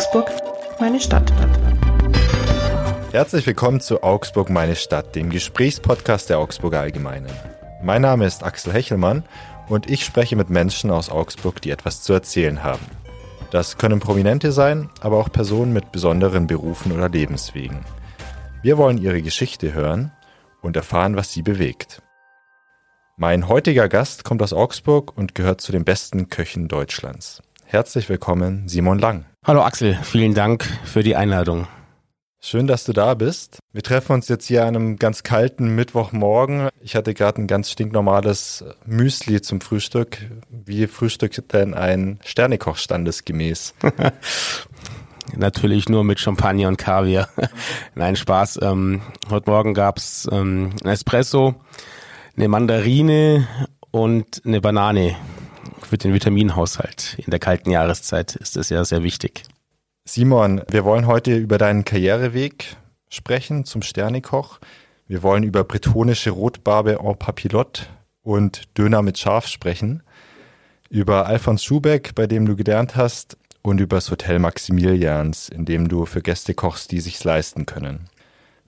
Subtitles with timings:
[0.00, 0.32] Augsburg,
[0.80, 1.30] meine Stadt.
[3.12, 7.30] Herzlich willkommen zu Augsburg, meine Stadt, dem Gesprächspodcast der Augsburger Allgemeinen.
[7.82, 9.24] Mein Name ist Axel Hechelmann
[9.68, 12.86] und ich spreche mit Menschen aus Augsburg, die etwas zu erzählen haben.
[13.50, 17.80] Das können Prominente sein, aber auch Personen mit besonderen Berufen oder Lebenswegen.
[18.62, 20.12] Wir wollen ihre Geschichte hören
[20.62, 22.00] und erfahren, was sie bewegt.
[23.18, 27.42] Mein heutiger Gast kommt aus Augsburg und gehört zu den besten Köchen Deutschlands.
[27.72, 29.26] Herzlich willkommen, Simon Lang.
[29.46, 31.68] Hallo Axel, vielen Dank für die Einladung.
[32.40, 33.60] Schön, dass du da bist.
[33.72, 36.70] Wir treffen uns jetzt hier an einem ganz kalten Mittwochmorgen.
[36.80, 40.18] Ich hatte gerade ein ganz stinknormales Müsli zum Frühstück.
[40.50, 43.74] Wie frühstückt denn ein Sternekoch standesgemäß?
[45.36, 47.28] Natürlich nur mit Champagner und Kaviar.
[47.94, 48.58] Nein, Spaß.
[48.62, 49.00] Ähm,
[49.30, 51.54] heute Morgen gab's ähm, ein Espresso,
[52.36, 53.46] eine Mandarine
[53.92, 55.14] und eine Banane
[55.90, 57.16] für den Vitaminhaushalt.
[57.18, 59.42] In der kalten Jahreszeit ist das ja sehr wichtig.
[60.04, 62.76] Simon, wir wollen heute über deinen Karriereweg
[63.08, 64.60] sprechen zum Sternekoch.
[65.08, 67.86] Wir wollen über bretonische Rotbarbe en Papillotte
[68.22, 70.04] und Döner mit Schaf sprechen.
[70.90, 75.88] Über Alfons Schubeck, bei dem du gelernt hast, und über das Hotel Maximilians, in dem
[75.88, 78.08] du für Gäste kochst, die sich's leisten können.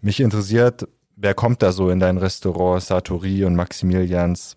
[0.01, 4.57] Mich interessiert, wer kommt da so in dein Restaurant Sartori und Maximilians?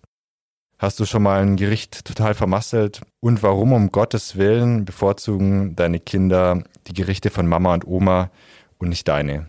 [0.78, 3.00] Hast du schon mal ein Gericht total vermasselt?
[3.20, 8.30] Und warum um Gottes Willen bevorzugen deine Kinder die Gerichte von Mama und Oma
[8.76, 9.46] und nicht deine?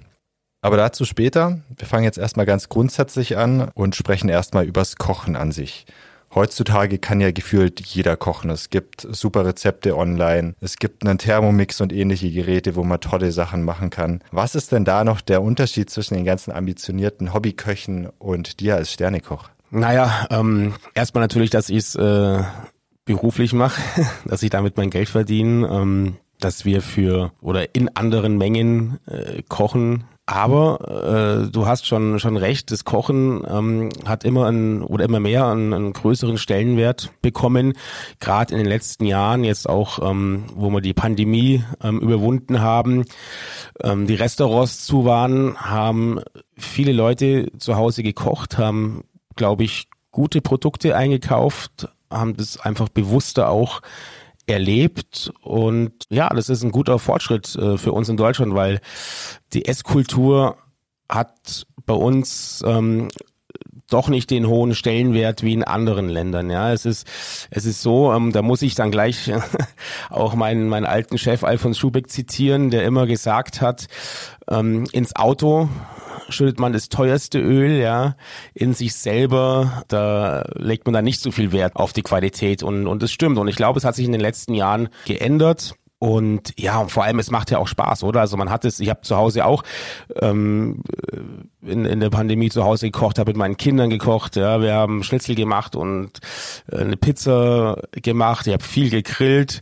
[0.62, 1.60] Aber dazu später.
[1.76, 5.86] Wir fangen jetzt erstmal ganz grundsätzlich an und sprechen erstmal übers Kochen an sich.
[6.34, 8.50] Heutzutage kann ja gefühlt jeder kochen.
[8.50, 10.56] Es gibt super Rezepte online.
[10.62, 14.24] Es gibt einen Thermomix und ähnliche Geräte, wo man tolle Sachen machen kann.
[14.32, 18.94] Was ist denn da noch der Unterschied zwischen den ganzen ambitionierten Hobbyköchen und dir als
[18.94, 19.50] Sternekoch?
[19.70, 22.42] Naja, ähm, erstmal natürlich, dass ich es äh,
[23.06, 23.82] beruflich mache,
[24.26, 29.42] dass ich damit mein Geld verdiene, ähm, dass wir für oder in anderen Mengen äh,
[29.48, 30.04] kochen.
[30.30, 35.22] Aber äh, du hast schon schon recht, das Kochen ähm, hat immer ein, oder immer
[35.22, 37.74] mehr einen, einen größeren Stellenwert bekommen.
[38.20, 43.06] Gerade in den letzten Jahren, jetzt auch, ähm, wo wir die Pandemie ähm, überwunden haben,
[43.82, 46.20] ähm, die Restaurants zu waren, haben
[46.58, 49.06] viele Leute zu Hause gekocht, haben
[49.38, 53.82] glaube ich, gute Produkte eingekauft, haben das einfach bewusster auch
[54.48, 55.32] erlebt.
[55.42, 58.80] Und ja, das ist ein guter Fortschritt äh, für uns in Deutschland, weil
[59.54, 60.58] die Esskultur
[61.10, 63.10] hat bei uns ähm,
[63.90, 66.50] doch nicht den hohen Stellenwert wie in anderen Ländern.
[66.50, 67.08] Ja, es ist
[67.50, 69.32] es ist so, ähm, da muss ich dann gleich
[70.10, 73.88] auch meinen meinen alten Chef Alfons Schubeck zitieren, der immer gesagt hat,
[74.50, 75.70] ähm, ins Auto
[76.30, 78.16] schüttet man das teuerste Öl, ja,
[78.54, 82.88] in sich selber, da legt man da nicht so viel Wert auf die Qualität und,
[82.88, 83.38] und das stimmt.
[83.38, 85.76] Und ich glaube, es hat sich in den letzten Jahren geändert.
[86.00, 88.22] Und ja, und vor allem, es macht ja auch Spaß, oder?
[88.22, 89.64] Also man hat es, ich habe zu Hause auch
[90.22, 90.84] ähm,
[91.64, 95.04] in, in der Pandemie zu Hause gekocht, habe mit meinen Kindern gekocht, ja, wir haben
[95.04, 96.20] Schnitzel gemacht und
[96.72, 99.62] äh, eine Pizza gemacht, ich habe viel gegrillt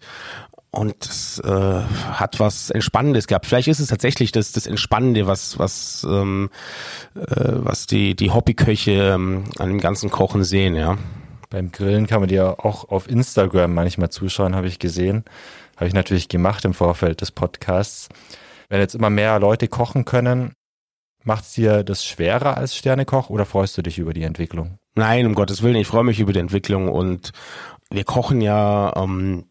[0.71, 1.81] und es äh,
[2.11, 3.45] hat was Entspannendes gehabt.
[3.45, 6.49] Vielleicht ist es tatsächlich das, das Entspannende, was, was, ähm,
[7.15, 10.97] äh, was die, die Hobbyköche ähm, an dem ganzen Kochen sehen, ja.
[11.49, 15.23] Beim Grillen kann man dir auch auf Instagram manchmal zuschauen, habe ich gesehen.
[15.75, 18.09] Habe ich natürlich gemacht im Vorfeld des Podcasts.
[18.69, 20.53] Wenn jetzt immer mehr Leute kochen können,
[21.23, 24.77] macht es dir das schwerer als Sternekoch oder freust du dich über die Entwicklung?
[24.95, 27.31] Nein, um Gottes Willen, ich freue mich über die Entwicklung und
[27.89, 29.45] wir kochen ja ähm,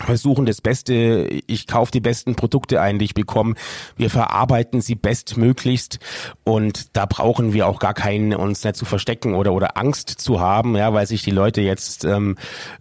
[0.00, 3.54] versuchen das Beste, ich kaufe die besten Produkte ein, die ich bekomme.
[3.96, 5.98] Wir verarbeiten sie bestmöglichst
[6.42, 10.40] und da brauchen wir auch gar keinen uns nicht zu verstecken oder oder Angst zu
[10.40, 12.36] haben, ja, weil sich die Leute jetzt ähm,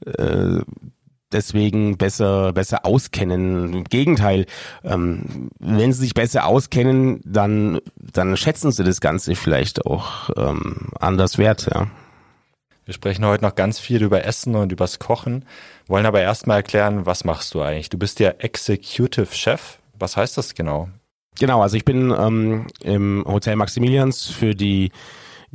[0.06, 0.62] äh,
[1.34, 3.74] deswegen besser besser auskennen.
[3.74, 4.46] Im Gegenteil,
[4.84, 10.90] ähm, wenn sie sich besser auskennen, dann dann schätzen sie das Ganze vielleicht auch ähm,
[11.00, 11.88] anders wert, ja.
[12.86, 15.46] Wir sprechen heute noch ganz viel über Essen und übers Kochen,
[15.88, 17.90] wollen aber erstmal erklären, was machst du eigentlich?
[17.90, 19.78] Du bist ja Executive Chef.
[19.98, 20.90] Was heißt das genau?
[21.40, 24.92] Genau, also ich bin ähm, im Hotel Maximilians für die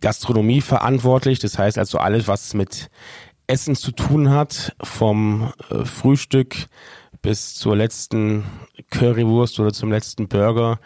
[0.00, 1.38] Gastronomie verantwortlich.
[1.38, 2.90] Das heißt also alles, was mit
[3.48, 6.66] Essen zu tun hat, vom äh, Frühstück
[7.22, 8.44] bis zur letzten
[8.90, 10.78] Currywurst oder zum letzten Burger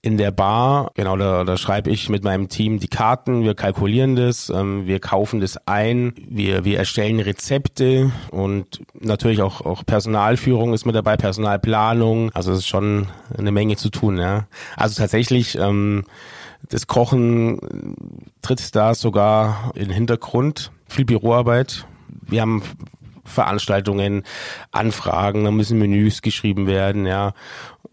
[0.00, 4.14] in der Bar, genau, da, da schreibe ich mit meinem Team die Karten, wir kalkulieren
[4.14, 10.72] das, ähm, wir kaufen das ein, wir, wir erstellen Rezepte und natürlich auch, auch Personalführung
[10.72, 14.46] ist mit dabei, Personalplanung, also es ist schon eine Menge zu tun, ja.
[14.76, 16.04] Also tatsächlich, ähm,
[16.70, 17.96] das Kochen
[18.40, 21.86] tritt da sogar in den Hintergrund, viel Büroarbeit.
[22.22, 22.62] Wir haben
[23.28, 24.24] Veranstaltungen,
[24.72, 27.34] Anfragen, da müssen Menüs geschrieben werden, ja.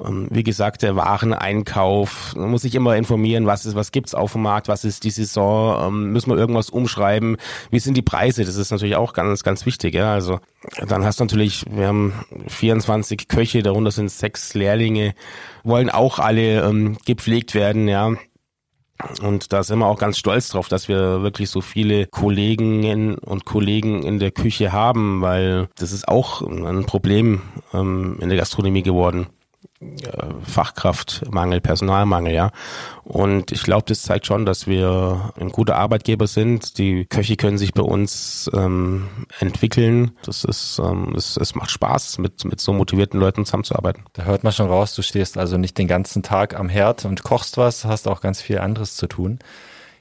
[0.03, 4.33] Ähm, wie gesagt, der Wareneinkauf, man muss sich immer informieren, was ist, was gibt's auf
[4.33, 7.37] dem Markt, was ist die Saison, ähm, müssen wir irgendwas umschreiben,
[7.69, 10.11] wie sind die Preise, das ist natürlich auch ganz, ganz wichtig, ja.
[10.11, 10.39] Also
[10.87, 12.13] dann hast du natürlich, wir haben
[12.47, 15.13] 24 Köche, darunter sind sechs Lehrlinge,
[15.63, 18.11] wollen auch alle ähm, gepflegt werden, ja.
[19.21, 23.45] Und da sind wir auch ganz stolz drauf, dass wir wirklich so viele Kolleginnen und
[23.45, 27.41] Kollegen in der Küche haben, weil das ist auch ein Problem
[27.73, 29.27] ähm, in der Gastronomie geworden.
[30.43, 32.51] Fachkraftmangel, Personalmangel, ja.
[33.03, 36.77] Und ich glaube, das zeigt schon, dass wir ein guter Arbeitgeber sind.
[36.77, 39.07] Die Köche können sich bei uns ähm,
[39.39, 40.11] entwickeln.
[40.23, 44.03] Das ist, ähm, es, es macht Spaß, mit, mit so motivierten Leuten zusammenzuarbeiten.
[44.13, 47.23] Da hört man schon raus, du stehst also nicht den ganzen Tag am Herd und
[47.23, 49.39] kochst was, hast auch ganz viel anderes zu tun.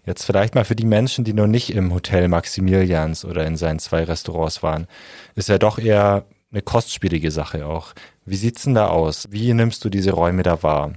[0.06, 3.78] Jetzt vielleicht mal für die Menschen, die noch nicht im Hotel Maximilians oder in seinen
[3.78, 4.86] zwei Restaurants waren,
[5.34, 7.94] ist ja doch eher eine kostspielige Sache auch.
[8.26, 9.28] Wie sieht's denn da aus?
[9.30, 10.92] Wie nimmst du diese Räume da wahr?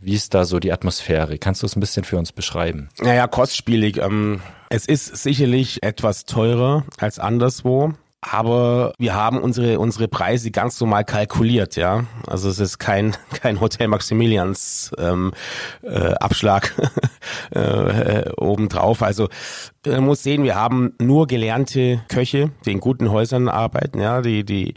[0.00, 1.38] Wie ist da so die Atmosphäre?
[1.38, 2.88] Kannst du es ein bisschen für uns beschreiben?
[3.00, 3.96] Naja, kostspielig.
[3.98, 4.40] Ähm,
[4.70, 7.94] es ist sicherlich etwas teurer als anderswo.
[8.20, 12.04] Aber wir haben unsere, unsere Preise ganz normal kalkuliert, ja.
[12.26, 15.32] Also es ist kein, kein Hotel Maximilians ähm,
[15.82, 16.74] äh, Abschlag
[17.50, 19.02] äh, obendrauf.
[19.02, 19.28] Also
[19.86, 24.44] man muss sehen, wir haben nur gelernte Köche, die in guten Häusern arbeiten, ja, die,
[24.44, 24.74] die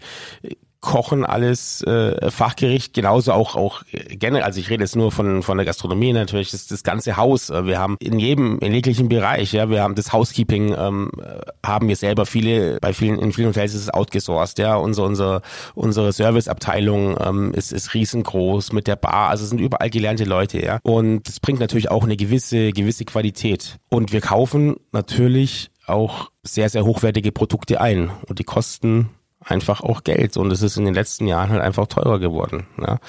[0.81, 5.57] Kochen alles äh, fachgerecht, genauso auch auch generell, also ich rede jetzt nur von von
[5.57, 7.49] der Gastronomie natürlich, das, das ganze Haus.
[7.49, 11.11] Wir haben in jedem, in jeglichen Bereich, ja, wir haben das Housekeeping, ähm,
[11.63, 15.41] haben wir selber viele, bei vielen, in vielen Hotels ist es outgesourced, ja, unser, unser,
[15.75, 20.63] unsere Serviceabteilung ähm, ist, ist riesengroß mit der Bar, also es sind überall gelernte Leute,
[20.63, 20.79] ja.
[20.81, 23.77] Und das bringt natürlich auch eine gewisse, gewisse Qualität.
[23.89, 28.11] Und wir kaufen natürlich auch sehr, sehr hochwertige Produkte ein.
[28.27, 29.09] Und die kosten
[29.43, 32.67] einfach auch Geld und es ist in den letzten Jahren halt einfach teurer geworden.
[32.79, 32.99] Ja?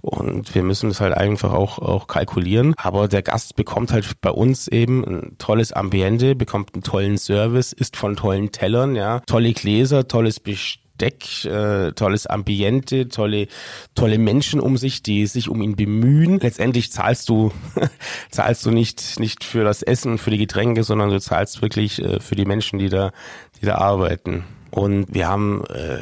[0.00, 2.74] Und wir müssen das halt einfach auch, auch kalkulieren.
[2.76, 7.72] Aber der Gast bekommt halt bei uns eben ein tolles Ambiente, bekommt einen tollen Service,
[7.72, 13.48] isst von tollen Tellern, ja, tolle Gläser, tolles Besteck, äh, tolles Ambiente, tolle,
[13.94, 16.38] tolle Menschen um sich, die sich um ihn bemühen.
[16.38, 17.50] Letztendlich zahlst du,
[18.30, 22.20] zahlst du nicht, nicht für das Essen, für die Getränke, sondern du zahlst wirklich äh,
[22.20, 23.12] für die Menschen, die da,
[23.60, 24.44] die da arbeiten.
[24.70, 25.98] Und wir haben äh,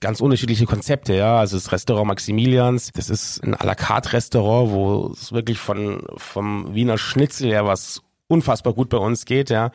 [0.00, 1.38] ganz unterschiedliche Konzepte, ja.
[1.38, 6.04] Also das Restaurant Maximilians, das ist ein à la carte Restaurant, wo es wirklich von
[6.16, 9.70] vom Wiener Schnitzel her was unfassbar gut bei uns geht, ja.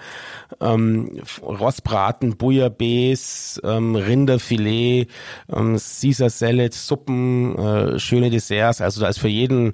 [0.60, 5.08] Ähm, Rostbraten, Bouillabaisse, ähm, Rinderfilet,
[5.52, 8.82] ähm, Caesar Salad, Suppen, äh, schöne Desserts.
[8.82, 9.74] Also da ist für jeden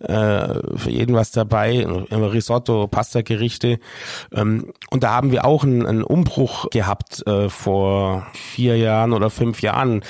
[0.00, 3.78] äh, für jeden was dabei, Risotto, Pasta-Gerichte.
[4.32, 9.30] Ähm, und da haben wir auch einen, einen Umbruch gehabt äh, vor vier Jahren oder
[9.30, 10.02] fünf Jahren,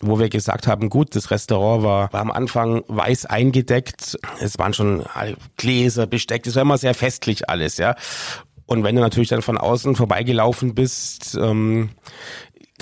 [0.00, 4.74] wo wir gesagt haben, gut, das Restaurant war, war am Anfang weiß eingedeckt, es waren
[4.74, 5.04] schon
[5.56, 7.94] Gläser, Besteck, es war immer sehr festlich alles, ja.
[8.66, 11.90] Und wenn du natürlich dann von außen vorbeigelaufen bist, ähm,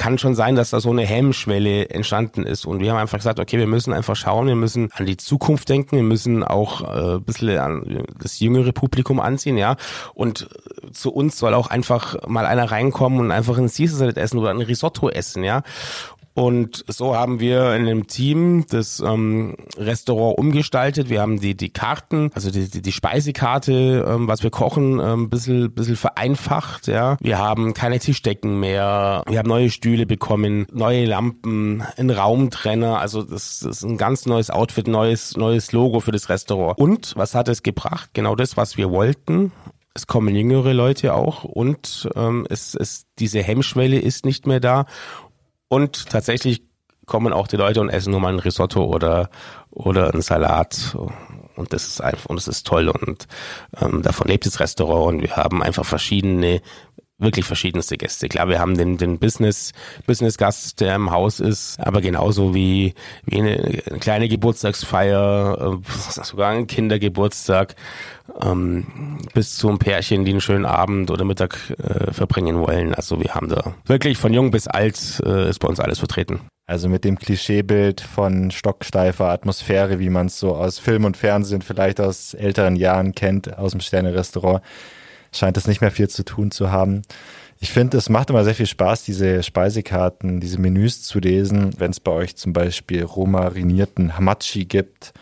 [0.03, 2.67] kann schon sein, dass da so eine Hemmschwelle entstanden ist.
[2.67, 5.69] Und wir haben einfach gesagt, okay, wir müssen einfach schauen, wir müssen an die Zukunft
[5.69, 9.77] denken, wir müssen auch äh, ein bisschen an das jüngere Publikum anziehen, ja.
[10.13, 10.49] Und
[10.93, 14.51] zu uns soll auch einfach mal einer reinkommen und einfach ein Caesar Salad essen oder
[14.51, 15.63] ein Risotto essen, ja.
[16.35, 21.11] Und so haben wir in dem Team das ähm, Restaurant umgestaltet.
[21.11, 25.29] Wir haben die, die Karten, also die, die, die Speisekarte, ähm, was wir kochen, ähm,
[25.29, 26.87] bisschen, bisschen vereinfacht.
[26.87, 29.23] Ja, Wir haben keine Tischdecken mehr.
[29.29, 32.99] Wir haben neue Stühle bekommen, neue Lampen, einen Raumtrenner.
[32.99, 36.79] Also das, das ist ein ganz neues Outfit, neues, neues Logo für das Restaurant.
[36.79, 38.11] Und was hat es gebracht?
[38.15, 39.53] Genau das, was wir wollten
[39.95, 44.87] es kommen jüngere Leute auch und ähm, es, es, diese Hemmschwelle ist nicht mehr da
[45.73, 46.65] und tatsächlich
[47.07, 49.31] kommen auch die Leute und essen nur mal ein Risotto oder,
[49.71, 50.95] oder einen Salat.
[51.57, 52.91] Und das ist einfach, und das ist toll.
[52.91, 53.27] Und
[53.81, 55.15] ähm, davon lebt das Restaurant.
[55.15, 56.61] Und wir haben einfach verschiedene,
[57.17, 58.29] wirklich verschiedenste Gäste.
[58.29, 59.73] Klar, wir haben den, den Business,
[60.07, 62.93] Business Gast, der im Haus ist, aber genauso wie,
[63.25, 67.77] wie eine, eine kleine Geburtstagsfeier, äh, sogar ein Kindergeburtstag,
[68.41, 72.95] ähm, bis zum Pärchen, die einen schönen Abend oder Mittag äh, verbringen wollen.
[72.95, 76.41] Also wir haben da wirklich von jung bis alt äh, ist bei uns alles vertreten.
[76.67, 81.63] Also mit dem Klischeebild von stocksteifer Atmosphäre, wie man es so aus Film und Fernsehen
[81.63, 84.63] vielleicht aus älteren Jahren kennt, aus dem Sterne-Restaurant,
[85.33, 87.03] scheint es nicht mehr viel zu tun zu haben.
[87.59, 91.91] Ich finde, es macht immer sehr viel Spaß, diese Speisekarten, diese Menüs zu lesen, wenn
[91.91, 95.13] es bei euch zum Beispiel romarinierten Hamachi gibt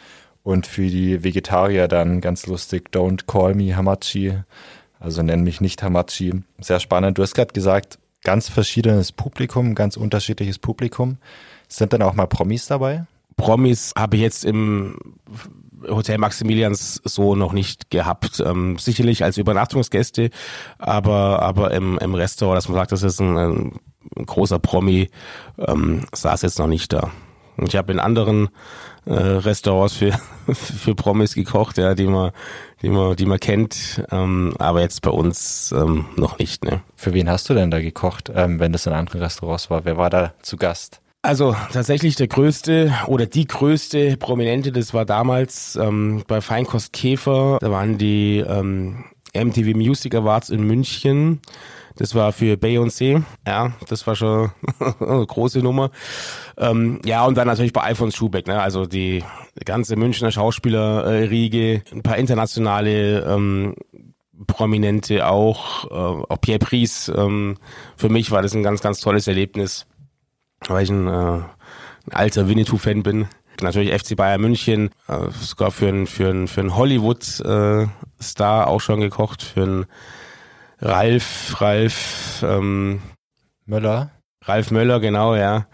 [0.43, 4.39] und für die Vegetarier dann ganz lustig, don't call me Hamachi.
[4.99, 6.43] Also nenn mich nicht Hamachi.
[6.59, 7.19] Sehr spannend.
[7.19, 11.19] Du hast gerade gesagt, ganz verschiedenes Publikum, ganz unterschiedliches Publikum.
[11.69, 13.07] Sind dann auch mal Promis dabei?
[13.37, 14.97] Promis habe ich jetzt im
[15.89, 18.41] Hotel Maximilians so noch nicht gehabt.
[18.41, 20.31] Ähm, sicherlich als Übernachtungsgäste,
[20.79, 23.81] aber, aber im, im Restaurant, dass man sagt, das ist ein, ein
[24.27, 25.09] großer Promi,
[25.59, 27.11] ähm, saß jetzt noch nicht da.
[27.57, 28.49] Ich habe in anderen
[29.07, 30.13] äh, Restaurants für,
[30.53, 32.33] für Promis gekocht, ja, die man,
[32.83, 36.65] die man, die man kennt, ähm, aber jetzt bei uns ähm, noch nicht.
[36.65, 36.81] Ne?
[36.97, 39.85] Für wen hast du denn da gekocht, ähm, wenn das in anderen Restaurants war?
[39.85, 41.01] Wer war da zu Gast?
[41.23, 47.59] Also tatsächlich der größte oder die größte Prominente, das war damals ähm, bei Feinkost Käfer,
[47.61, 49.05] da waren die ähm,
[49.35, 51.41] MTV Music Awards in München.
[52.01, 53.23] Das war für Beyoncé.
[53.47, 54.51] Ja, das war schon
[55.01, 55.91] eine große Nummer.
[56.57, 58.61] Ähm, ja, und dann natürlich bei Alfons Schubeck, ne?
[58.61, 59.23] Also die,
[59.59, 63.75] die ganze Münchner Schauspielerriege, ein paar internationale ähm,
[64.47, 67.13] Prominente auch, äh, auch Pierre Pries.
[67.15, 67.59] Ähm,
[67.97, 69.87] für mich war das ein ganz, ganz tolles Erlebnis
[70.69, 73.29] weil ich ein, äh, ein alter Winnetou-Fan bin.
[73.61, 78.81] Natürlich FC Bayern München, äh, sogar für einen für ein, für ein Hollywood-Star äh, auch
[78.81, 79.87] schon gekocht, für einen
[80.81, 83.01] Ralf, Ralf ähm,
[83.67, 84.11] Möller.
[84.45, 85.67] Ralf Möller, genau, ja.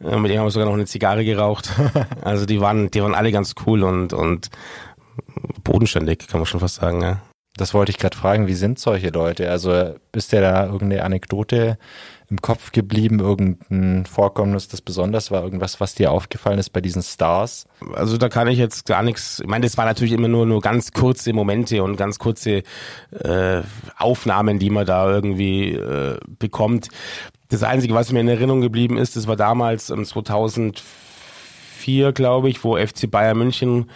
[0.00, 1.70] Äh, mit dem haben wir sogar noch eine Zigarre geraucht.
[2.22, 4.50] Also die waren, die waren alle ganz cool und, und
[5.64, 7.20] bodenständig, kann man schon fast sagen, ja.
[7.56, 9.50] Das wollte ich gerade fragen, wie sind solche Leute?
[9.50, 11.78] Also bist du da irgendeine Anekdote
[12.30, 17.02] im Kopf geblieben, irgendein Vorkommnis, das besonders war, irgendwas, was dir aufgefallen ist bei diesen
[17.02, 17.66] Stars?
[17.94, 20.60] Also da kann ich jetzt gar nichts, ich meine, das war natürlich immer nur, nur
[20.60, 22.62] ganz kurze Momente und ganz kurze
[23.10, 23.62] äh,
[23.96, 26.86] Aufnahmen, die man da irgendwie äh, bekommt.
[27.48, 32.62] Das Einzige, was mir in Erinnerung geblieben ist, das war damals um 2004, glaube ich,
[32.62, 33.90] wo FC Bayern München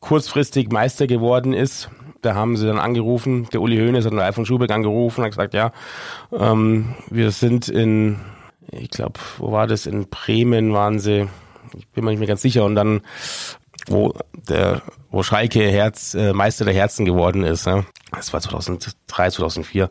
[0.00, 1.88] kurzfristig Meister geworden ist
[2.22, 5.30] da haben sie dann angerufen, der Uli Hoeneß hat den Ralf von Schubeck angerufen, hat
[5.30, 5.72] gesagt, ja,
[6.32, 8.16] ähm, wir sind in,
[8.70, 9.86] ich glaube, wo war das?
[9.86, 11.28] In Bremen waren sie,
[11.76, 12.64] ich bin mir nicht mehr ganz sicher.
[12.64, 13.02] Und dann,
[13.88, 14.14] wo
[14.48, 17.84] der, wo Schalke Herz, äh, Meister der Herzen geworden ist, ja.
[18.10, 19.90] Das war 2003, 2004.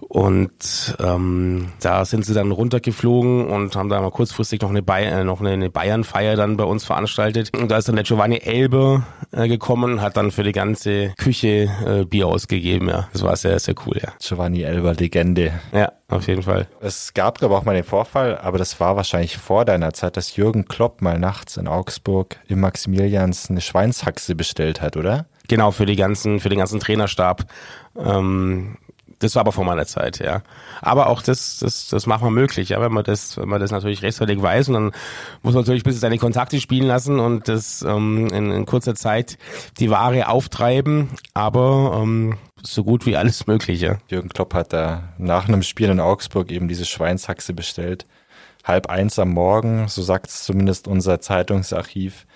[0.00, 5.04] Und ähm, da sind sie dann runtergeflogen und haben da mal kurzfristig noch eine, Bay
[5.04, 7.50] äh, noch eine, eine Bayern-Feier dann bei uns veranstaltet.
[7.54, 11.70] Und da ist dann der Giovanni Elber äh, gekommen, hat dann für die ganze Küche
[11.86, 12.88] äh, Bier ausgegeben.
[12.88, 13.98] Ja, das war sehr, sehr cool.
[14.02, 14.12] Ja.
[14.18, 15.52] Giovanni Elber, Legende.
[15.72, 16.68] Ja, auf jeden Fall.
[16.80, 20.16] Es gab, glaube ich, auch mal den Vorfall, aber das war wahrscheinlich vor deiner Zeit,
[20.16, 25.26] dass Jürgen Klopp mal nachts in Augsburg im Maximilians eine Schweinshaxe bestellt hat, oder?
[25.48, 27.44] Genau, für die ganzen, für den ganzen Trainerstab.
[27.96, 28.76] Ähm,
[29.22, 30.42] das war aber vor meiner Zeit, ja.
[30.80, 33.70] Aber auch das, das, das macht man möglich, ja, wenn man das, wenn man das
[33.70, 34.92] natürlich rechtzeitig weiß und dann
[35.42, 38.94] muss man natürlich ein bisschen seine Kontakte spielen lassen und das ähm, in, in kurzer
[38.94, 39.38] Zeit
[39.78, 43.98] die Ware auftreiben, aber ähm, so gut wie alles Mögliche.
[44.08, 48.06] Jürgen Klopp hat da nach einem Spiel in Augsburg eben diese Schweinshaxe bestellt.
[48.64, 52.26] Halb eins am Morgen, so sagt es zumindest unser Zeitungsarchiv.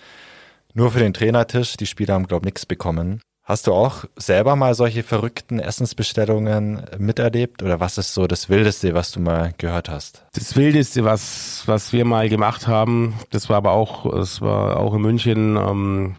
[0.74, 3.20] Nur für den Trainertisch, die Spieler haben, glaube ich, nichts bekommen.
[3.44, 8.92] Hast du auch selber mal solche verrückten Essensbestellungen miterlebt oder was ist so das Wildeste,
[8.92, 10.26] was du mal gehört hast?
[10.34, 14.94] Das Wildeste, was, was wir mal gemacht haben, das war aber auch, es war auch
[14.94, 16.16] in München ähm,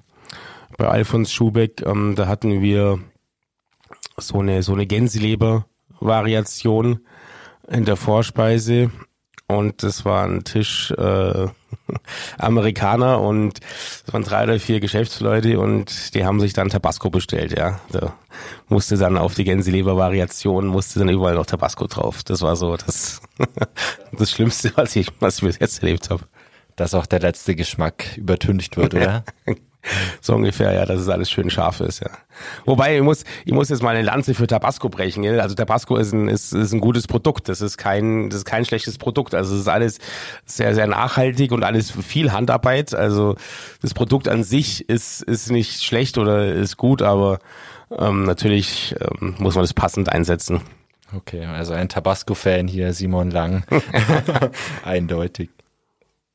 [0.78, 3.00] bei Alfons Schubeck, ähm, da hatten wir
[4.20, 7.00] so eine, so eine Gänseleber-Variation
[7.70, 8.92] in der Vorspeise
[9.48, 11.48] und das war ein Tisch äh,
[12.38, 13.60] Amerikaner und
[14.06, 17.80] es waren drei oder vier Geschäftsleute und die haben sich dann Tabasco bestellt, ja.
[17.92, 18.14] Da
[18.68, 22.24] musste dann auf die Gänseleber-Variation musste dann überall noch Tabasco drauf.
[22.24, 23.22] Das war so das,
[24.12, 26.24] das Schlimmste, was ich, was ich bis jetzt erlebt habe.
[26.76, 29.24] Dass auch der letzte Geschmack übertüncht wird, oder?
[30.22, 32.10] so ungefähr, ja, dass es alles schön scharf ist, ja.
[32.66, 35.40] Wobei, ich muss, ich muss jetzt mal eine Lanze für Tabasco brechen, gell?
[35.40, 37.50] Also Tabasco ist ein, ist, ist ein gutes Produkt.
[37.50, 39.34] Das ist kein, das ist kein schlechtes Produkt.
[39.34, 40.00] Also es ist alles
[40.46, 42.94] sehr, sehr nachhaltig und alles viel Handarbeit.
[42.94, 43.36] Also
[43.82, 47.40] das Produkt an sich ist, ist nicht schlecht oder ist gut, aber
[47.98, 50.62] ähm, natürlich ähm, muss man es passend einsetzen.
[51.16, 53.64] Okay, also ein Tabasco-Fan hier, Simon Lang.
[54.84, 55.50] Eindeutig.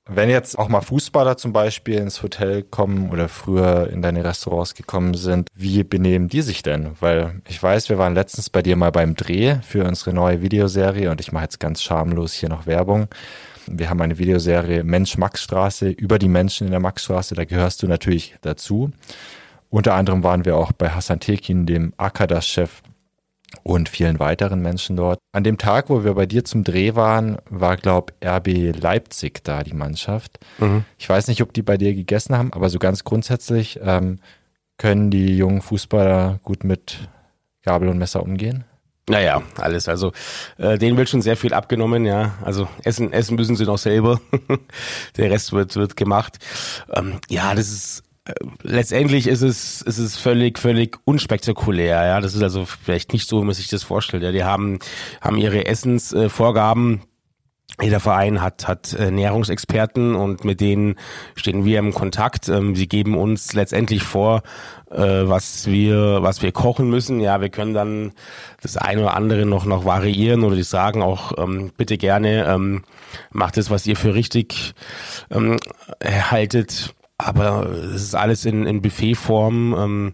[0.09, 4.75] Wenn jetzt auch mal Fußballer zum Beispiel ins Hotel kommen oder früher in deine Restaurants
[4.75, 6.97] gekommen sind, wie benehmen die sich denn?
[6.99, 11.09] Weil ich weiß, wir waren letztens bei dir mal beim Dreh für unsere neue Videoserie
[11.09, 13.07] und ich mache jetzt ganz schamlos hier noch Werbung.
[13.69, 17.87] Wir haben eine Videoserie Mensch Maxstraße über die Menschen in der Maxstraße, da gehörst du
[17.87, 18.91] natürlich dazu.
[19.71, 22.83] Unter anderem waren wir auch bei Hassan Tekin, dem Akadas-Chef
[23.63, 25.19] und vielen weiteren Menschen dort.
[25.33, 29.63] An dem Tag, wo wir bei dir zum Dreh waren, war, glaub, RB Leipzig da,
[29.63, 30.39] die Mannschaft.
[30.59, 30.85] Mhm.
[30.99, 34.19] Ich weiß nicht, ob die bei dir gegessen haben, aber so ganz grundsätzlich ähm,
[34.79, 37.09] können die jungen Fußballer gut mit
[37.63, 38.65] Gabel und Messer umgehen?
[39.09, 39.89] Naja, alles.
[39.89, 40.13] Also
[40.59, 42.35] äh, denen wird schon sehr viel abgenommen, ja.
[42.43, 44.21] Also essen, essen müssen sie noch selber.
[45.17, 46.39] Der Rest wird wird gemacht.
[46.93, 48.05] Ähm, ja, das ist
[48.63, 52.21] letztendlich ist es ist es völlig völlig unspektakulär, ja.
[52.21, 54.23] Das ist also vielleicht nicht so, wie man sich das vorstellt.
[54.23, 54.79] Ja, die haben
[55.21, 57.01] haben ihre Essensvorgaben.
[57.01, 57.07] Äh,
[57.81, 60.97] jeder Verein hat, hat Ernährungsexperten und mit denen
[61.35, 62.49] stehen wir im Kontakt.
[62.49, 64.43] Ähm, sie geben uns letztendlich vor,
[64.91, 67.19] äh, was wir, was wir kochen müssen.
[67.19, 68.13] Ja, wir können dann
[68.61, 72.85] das eine oder andere noch, noch variieren oder die sagen auch, ähm, bitte gerne, ähm,
[73.31, 74.75] macht es, was ihr für richtig
[76.05, 76.95] haltet.
[77.19, 79.75] Aber es ist alles in, in Buffetform.
[79.79, 80.13] Ähm,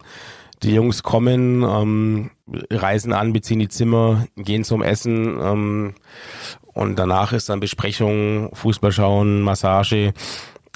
[0.63, 2.31] die Jungs kommen, ähm,
[2.71, 5.95] reisen an, beziehen die Zimmer, gehen zum Essen ähm,
[6.73, 10.13] und danach ist dann Besprechung, Fußball schauen, Massage.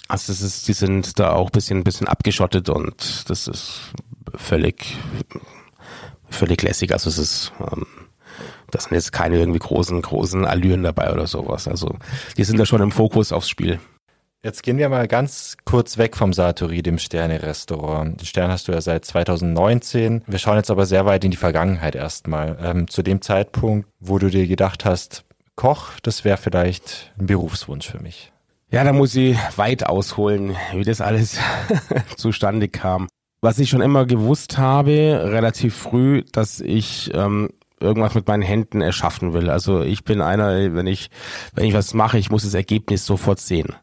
[0.08, 3.92] Also das ist, die sind da auch bisschen, bisschen abgeschottet und das ist
[4.34, 4.96] völlig,
[6.28, 6.92] völlig lässig.
[6.92, 7.86] Also es ist, ähm,
[8.70, 11.66] das sind jetzt keine irgendwie großen, großen Allüren dabei oder sowas.
[11.66, 11.96] Also
[12.36, 13.80] die sind da schon im Fokus aufs Spiel.
[14.44, 18.20] Jetzt gehen wir mal ganz kurz weg vom Satori, dem Sterne-Restaurant.
[18.20, 20.24] Den Stern hast du ja seit 2019.
[20.26, 22.58] Wir schauen jetzt aber sehr weit in die Vergangenheit erstmal.
[22.60, 27.88] Ähm, zu dem Zeitpunkt, wo du dir gedacht hast, Koch, das wäre vielleicht ein Berufswunsch
[27.88, 28.32] für mich.
[28.72, 31.38] Ja, da muss ich weit ausholen, wie das alles
[32.16, 33.06] zustande kam.
[33.42, 38.80] Was ich schon immer gewusst habe, relativ früh, dass ich ähm, irgendwas mit meinen Händen
[38.80, 39.50] erschaffen will.
[39.50, 41.10] Also ich bin einer, wenn ich,
[41.54, 43.76] wenn ich was mache, ich muss das Ergebnis sofort sehen.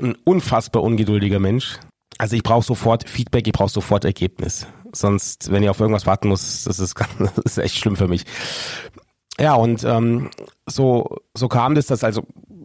[0.00, 1.78] Ein unfassbar ungeduldiger Mensch.
[2.18, 4.66] Also ich brauche sofort Feedback, ich brauche sofort Ergebnis.
[4.92, 8.24] Sonst, wenn ich auf irgendwas warten muss, das ist, das ist echt schlimm für mich.
[9.38, 10.30] Ja, und ähm,
[10.66, 12.22] so, so kam das, dass also,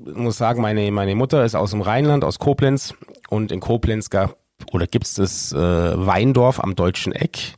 [0.08, 2.96] ich muss sagen, meine, meine Mutter ist aus dem Rheinland, aus Koblenz
[3.30, 4.38] und in Koblenz gab
[4.72, 7.56] oder gibt's das äh, Weindorf am Deutschen Eck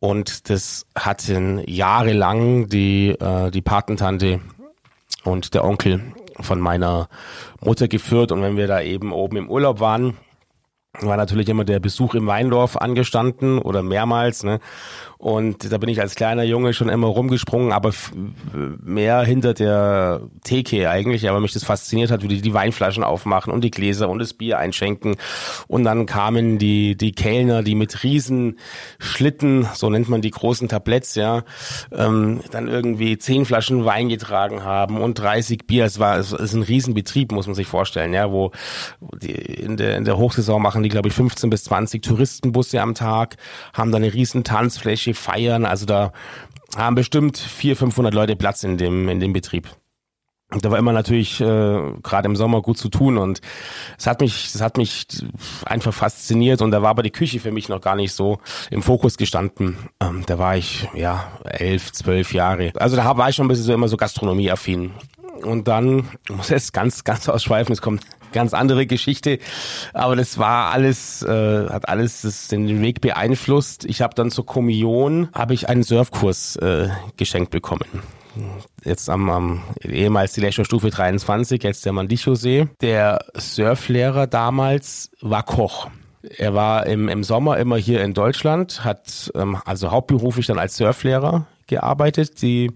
[0.00, 4.40] und das hatten jahrelang die, äh, die Patentante
[5.22, 6.02] und der Onkel
[6.40, 7.08] von meiner
[7.64, 10.16] Mutter geführt und wenn wir da eben oben im Urlaub waren,
[11.00, 14.44] war natürlich immer der Besuch im Weindorf angestanden oder mehrmals.
[14.44, 14.60] Ne?
[15.24, 17.94] Und da bin ich als kleiner Junge schon immer rumgesprungen, aber
[18.52, 21.30] mehr hinter der Theke eigentlich.
[21.30, 24.34] Aber mich das fasziniert hat, wie die die Weinflaschen aufmachen und die Gläser und das
[24.34, 25.16] Bier einschenken.
[25.66, 28.58] Und dann kamen die, die Kellner, die mit riesen
[28.98, 31.44] Schlitten, so nennt man die großen Tabletts, ja,
[31.90, 35.86] ähm, dann irgendwie zehn Flaschen Wein getragen haben und 30 Bier.
[35.86, 38.50] Es war, es ist ein Riesenbetrieb, muss man sich vorstellen, ja, wo
[39.22, 42.94] die, in der, in der Hochsaison machen die, glaube ich, 15 bis 20 Touristenbusse am
[42.94, 43.36] Tag,
[43.72, 45.64] haben da eine riesen Tanzfläche, feiern.
[45.64, 46.12] Also da
[46.76, 49.68] haben bestimmt 400, 500 Leute Platz in dem, in dem Betrieb.
[50.52, 53.40] Und da war immer natürlich äh, gerade im Sommer gut zu tun und
[53.98, 55.06] es hat mich, es hat mich
[55.64, 58.38] einfach fasziniert und da war aber die Küche für mich noch gar nicht so
[58.70, 59.76] im Fokus gestanden.
[60.00, 62.72] Ähm, da war ich ja elf, zwölf Jahre.
[62.76, 64.92] Also da war ich schon ein bisschen so immer so gastronomieaffin.
[65.42, 67.72] Und dann muss es ganz, ganz ausschweifen.
[67.72, 69.38] Es kommt ganz andere Geschichte.
[69.94, 73.86] Aber das war alles, äh, hat alles das, den Weg beeinflusst.
[73.86, 77.86] Ich habe dann zur Kommunion habe ich einen Surfkurs äh, geschenkt bekommen.
[78.84, 82.66] Jetzt am, am ehemals die Stufe 23, jetzt der Mandicho-See.
[82.80, 85.88] Der Surflehrer damals war Koch.
[86.22, 90.76] Er war im, im Sommer immer hier in Deutschland, hat ähm, also hauptberuflich dann als
[90.76, 92.72] Surflehrer gearbeitet, die,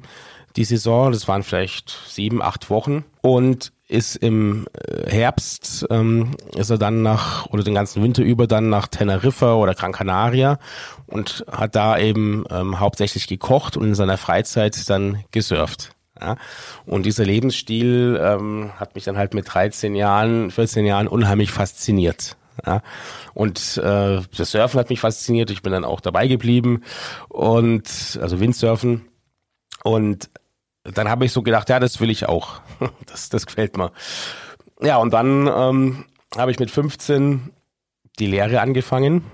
[0.56, 3.04] die Saison, das waren vielleicht sieben, acht Wochen.
[3.22, 8.46] Und ist im äh, Herbst, ähm, ist er dann nach, oder den ganzen Winter über
[8.46, 10.58] dann nach Teneriffa oder Gran Canaria
[11.06, 15.90] und hat da eben ähm, hauptsächlich gekocht und in seiner Freizeit dann gesurft.
[16.20, 16.36] Ja?
[16.84, 22.36] Und dieser Lebensstil ähm, hat mich dann halt mit 13 Jahren, 14 Jahren unheimlich fasziniert.
[22.66, 22.82] Ja?
[23.32, 26.82] Und äh, das Surfen hat mich fasziniert, ich bin dann auch dabei geblieben
[27.28, 29.08] und also Windsurfen
[29.82, 30.28] und
[30.94, 32.60] dann habe ich so gedacht, ja, das will ich auch.
[33.06, 33.90] Das, das gefällt mir.
[34.80, 36.04] Ja, und dann ähm,
[36.36, 37.50] habe ich mit 15
[38.18, 39.24] die Lehre angefangen.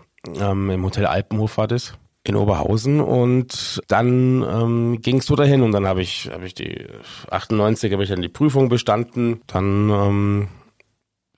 [0.41, 1.95] Ähm, Im Hotel Alpenhof war das
[2.27, 6.55] in Oberhausen und dann ähm, ging es so dahin und dann habe ich habe ich
[6.55, 6.87] die
[7.31, 10.49] 98 habe ich dann die Prüfung bestanden dann ähm,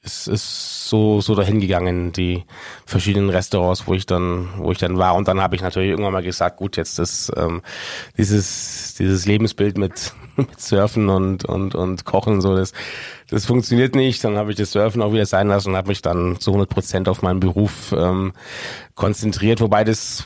[0.07, 2.45] es ist so so dahin gegangen die
[2.87, 5.15] verschiedenen Restaurants wo ich dann wo ich dann war.
[5.17, 7.63] Und dann habe ich natürlich irgendwann mal gesagt gut jetzt das ähm,
[8.17, 12.73] dieses dieses Lebensbild mit mit Surfen und und und Kochen so das
[13.29, 14.23] das funktioniert nicht.
[14.23, 16.69] Dann habe ich das Surfen auch wieder sein lassen und habe mich dann zu 100
[16.69, 18.33] Prozent auf meinen Beruf ähm,
[18.95, 19.61] konzentriert.
[19.61, 20.25] Wobei das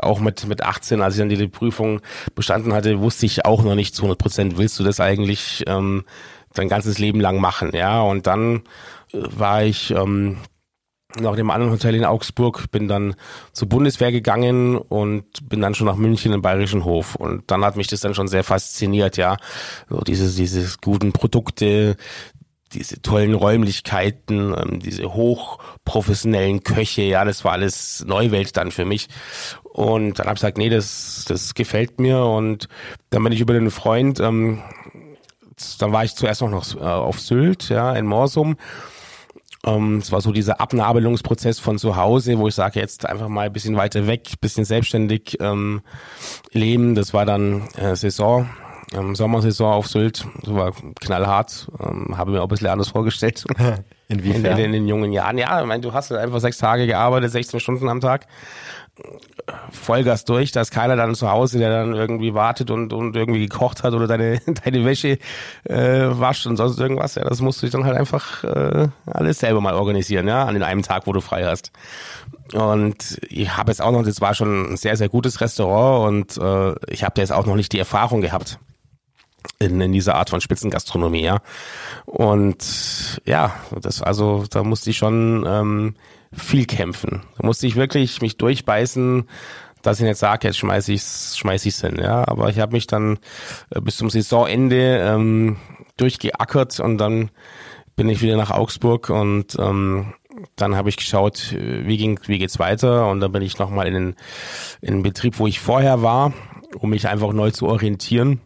[0.00, 2.00] auch mit mit 18 als ich dann die Prüfung
[2.36, 6.04] bestanden hatte wusste ich auch noch nicht zu 100 Prozent willst du das eigentlich ähm,
[6.54, 8.00] dein ganzes Leben lang machen ja?
[8.00, 8.62] Und dann
[9.12, 10.38] war ich ähm,
[11.18, 13.14] nach dem anderen Hotel in Augsburg, bin dann
[13.52, 17.14] zur Bundeswehr gegangen und bin dann schon nach München im Bayerischen Hof.
[17.14, 19.36] Und dann hat mich das dann schon sehr fasziniert, ja.
[19.88, 21.96] So diese, diese guten Produkte,
[22.72, 29.08] diese tollen Räumlichkeiten, ähm, diese hochprofessionellen Köche, ja, das war alles Neuwelt dann für mich.
[29.62, 32.22] Und dann habe ich gesagt, nee, das, das gefällt mir.
[32.22, 32.68] Und
[33.10, 34.62] dann bin ich über den Freund, ähm,
[35.78, 38.56] dann war ich zuerst noch, noch äh, auf Sylt, ja, in Morsum.
[39.68, 43.46] Ähm, es war so dieser Abnabelungsprozess von zu Hause, wo ich sage, jetzt einfach mal
[43.46, 45.82] ein bisschen weiter weg, bisschen selbstständig ähm,
[46.52, 46.94] leben.
[46.94, 48.48] Das war dann äh, Saison
[48.94, 53.44] ähm, Sommersaison auf Sylt, das war knallhart, ähm, habe mir auch ein bisschen anders vorgestellt.
[54.08, 54.44] Inwiefern?
[54.44, 55.36] In, in, in, den jungen Jahren.
[55.36, 58.26] Ja, ich meine, du hast einfach sechs Tage gearbeitet, 16 Stunden am Tag.
[59.70, 63.46] Vollgas durch, da ist keiner dann zu Hause, der dann irgendwie wartet und, und irgendwie
[63.46, 65.18] gekocht hat oder deine, deine Wäsche
[65.64, 67.14] äh, wascht und sonst irgendwas.
[67.14, 70.62] Ja, das musst du dann halt einfach äh, alles selber mal organisieren, ja, an den
[70.62, 71.72] einem Tag, wo du frei hast.
[72.52, 76.44] Und ich habe jetzt auch noch, das war schon ein sehr, sehr gutes Restaurant und
[76.44, 78.58] äh, ich habe jetzt auch noch nicht die Erfahrung gehabt
[79.58, 81.38] in, in dieser Art von Spitzengastronomie, ja.
[82.06, 85.94] Und ja, das also, da musste ich schon ähm,
[86.32, 87.22] viel kämpfen.
[87.36, 89.28] Da musste ich wirklich mich durchbeißen,
[89.82, 92.26] dass ich nicht sage, jetzt schmeiß ich's, schmeiß ich's hin, ja.
[92.26, 93.18] Aber ich habe mich dann
[93.70, 95.56] äh, bis zum Saisonende ähm,
[95.96, 97.30] durchgeackert und dann
[97.96, 100.14] bin ich wieder nach Augsburg und ähm,
[100.54, 103.94] dann habe ich geschaut, wie ging, wie geht's weiter und dann bin ich nochmal in
[103.94, 104.16] den,
[104.80, 106.32] in den Betrieb, wo ich vorher war,
[106.76, 108.40] um mich einfach neu zu orientieren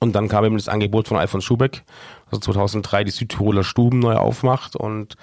[0.00, 1.84] und dann kam eben das Angebot von Alfons Schubeck,
[2.32, 5.16] also 2003 die Südtiroler Stuben neu aufmacht und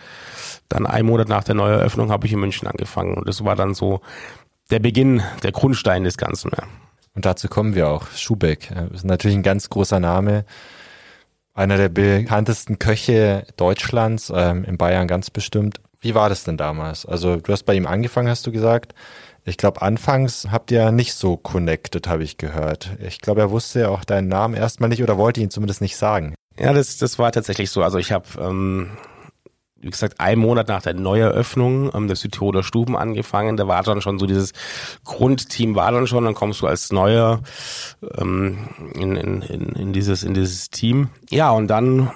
[0.70, 3.74] dann einen Monat nach der Neueröffnung habe ich in München angefangen und das war dann
[3.74, 4.02] so
[4.70, 6.52] der Beginn, der Grundstein des Ganzen.
[7.16, 8.08] Und dazu kommen wir auch.
[8.16, 10.46] Schubeck ist natürlich ein ganz großer Name.
[11.54, 15.82] Einer der bekanntesten Köche Deutschlands, ähm, in Bayern ganz bestimmt.
[16.00, 17.06] Wie war das denn damals?
[17.06, 18.94] Also du hast bei ihm angefangen, hast du gesagt.
[19.44, 22.92] Ich glaube, anfangs habt ihr nicht so connected, habe ich gehört.
[23.00, 25.98] Ich glaube, er wusste ja auch deinen Namen erstmal nicht oder wollte ihn zumindest nicht
[25.98, 26.36] sagen.
[26.60, 27.82] Ja, das, das war tatsächlich so.
[27.84, 28.92] Also ich habe, ähm,
[29.78, 33.56] wie gesagt, einen Monat nach der Neueröffnung ähm, der Südtiroler Stuben angefangen.
[33.56, 34.52] Da war dann schon so dieses
[35.06, 36.26] Grundteam war dann schon.
[36.26, 37.40] Dann kommst du als Neuer
[38.18, 41.10] ähm, in, in, in, dieses in dieses Team.
[41.30, 42.12] Ja, und dann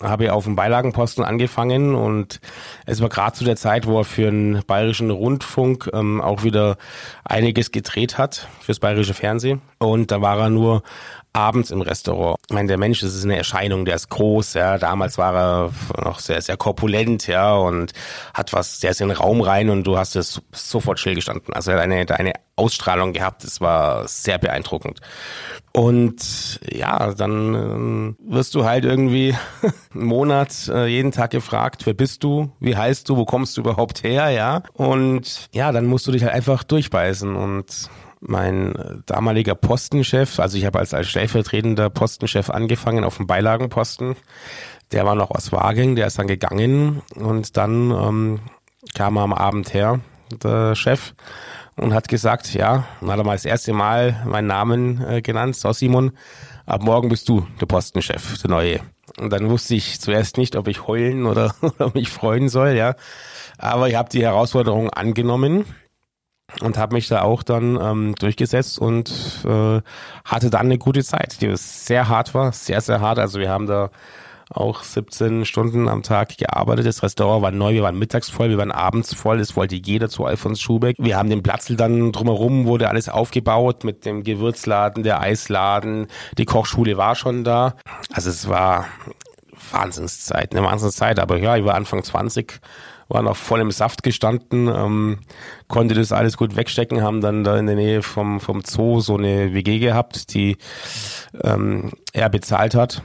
[0.00, 2.40] habe ich auf dem Beilagenposten angefangen und
[2.86, 6.78] es war gerade zu der Zeit, wo er für den bayerischen Rundfunk ähm, auch wieder
[7.24, 10.82] einiges gedreht hat fürs bayerische Fernsehen und da war er nur
[11.32, 12.38] abends im Restaurant.
[12.48, 14.78] Ich meine, der Mensch, ist eine Erscheinung, der ist groß, ja.
[14.78, 15.70] Damals war er
[16.04, 17.92] noch sehr, sehr korpulent, ja, und
[18.34, 21.54] hat was, der ist in den Raum rein und du hast es sofort still gestanden.
[21.54, 25.00] Also er hat eine, eine Ausstrahlung gehabt, das war sehr beeindruckend.
[25.72, 29.34] Und ja, dann äh, wirst du halt irgendwie
[29.94, 33.62] einen Monat äh, jeden Tag gefragt, wer bist du, wie heißt du, wo kommst du
[33.62, 34.62] überhaupt her, ja.
[34.74, 37.88] Und ja, dann musst du dich halt einfach durchbeißen und
[38.22, 44.16] mein äh, damaliger Postenchef, also ich habe als, als stellvertretender Postenchef angefangen auf dem Beilagenposten,
[44.92, 48.40] der war noch aus Wagen, der ist dann gegangen und dann ähm,
[48.94, 50.00] kam er am Abend her,
[50.42, 51.14] der Chef,
[51.76, 55.56] und hat gesagt, ja, und hat er mal das erste Mal meinen Namen äh, genannt,
[55.56, 56.12] so Simon,
[56.66, 58.80] ab morgen bist du der Postenchef, der neue.
[59.18, 62.94] Und dann wusste ich zuerst nicht, ob ich heulen oder, oder mich freuen soll, ja.
[63.58, 65.64] Aber ich habe die Herausforderung angenommen
[66.60, 69.10] und habe mich da auch dann ähm, durchgesetzt und
[69.44, 69.80] äh,
[70.24, 73.18] hatte dann eine gute Zeit, die sehr hart war, sehr, sehr hart.
[73.18, 73.90] Also wir haben da
[74.50, 76.86] auch 17 Stunden am Tag gearbeitet.
[76.86, 79.40] Das Restaurant war neu, wir waren mittags voll, wir waren abends voll.
[79.40, 80.96] Es wollte jeder zu Alfons Schubeck.
[80.98, 86.06] Wir haben den Platzl dann drumherum, wurde alles aufgebaut mit dem Gewürzladen, der Eisladen.
[86.38, 87.74] Die Kochschule war schon da.
[88.12, 88.86] Also es war
[89.70, 91.18] Wahnsinnszeit, eine Wahnsinnszeit.
[91.18, 92.60] Aber ja, ich war Anfang 20
[93.12, 95.18] war noch voll im Saft gestanden, ähm,
[95.68, 99.16] konnte das alles gut wegstecken, haben dann da in der Nähe vom, vom Zoo so
[99.16, 100.56] eine WG gehabt, die
[101.42, 103.02] ähm, er bezahlt hat.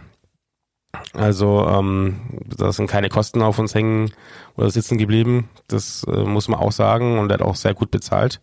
[1.13, 4.11] Also ähm, da sind keine Kosten auf uns hängen
[4.55, 5.49] oder sitzen geblieben.
[5.67, 8.39] Das äh, muss man auch sagen und er hat auch sehr gut bezahlt.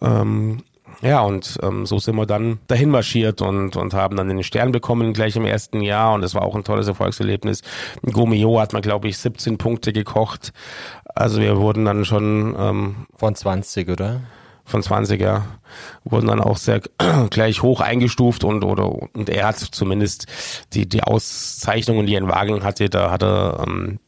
[0.00, 0.62] Ähm,
[1.02, 4.72] ja, und ähm, so sind wir dann dahin marschiert und, und haben dann den Stern
[4.72, 7.62] bekommen gleich im ersten Jahr und das war auch ein tolles Erfolgserlebnis.
[8.02, 10.52] Gomeo hat man, glaube ich, 17 Punkte gekocht.
[11.14, 14.20] Also wir wurden dann schon ähm, von 20, oder?
[14.64, 15.46] Von 20, ja.
[16.04, 16.80] Wurden dann auch sehr
[17.30, 20.26] gleich hoch eingestuft und oder und er hat zumindest
[20.74, 23.98] die, die Auszeichnungen, die er in Wagen hatte, da hat er ähm,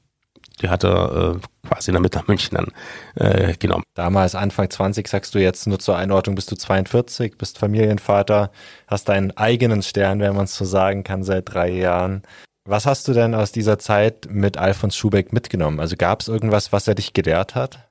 [0.60, 2.68] die hat er äh, quasi damit nach München dann
[3.14, 3.84] äh, genommen.
[3.94, 8.50] Damals Anfang 20, sagst du jetzt nur zur Einordnung, bist du 42, bist Familienvater,
[8.86, 12.22] hast deinen eigenen Stern, wenn man es so sagen kann, seit drei Jahren.
[12.64, 15.80] Was hast du denn aus dieser Zeit mit Alfons Schubeck mitgenommen?
[15.80, 17.88] Also gab es irgendwas, was er dich gelehrt hat?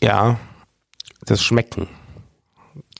[0.00, 0.38] Ja,
[1.24, 1.88] das Schmecken.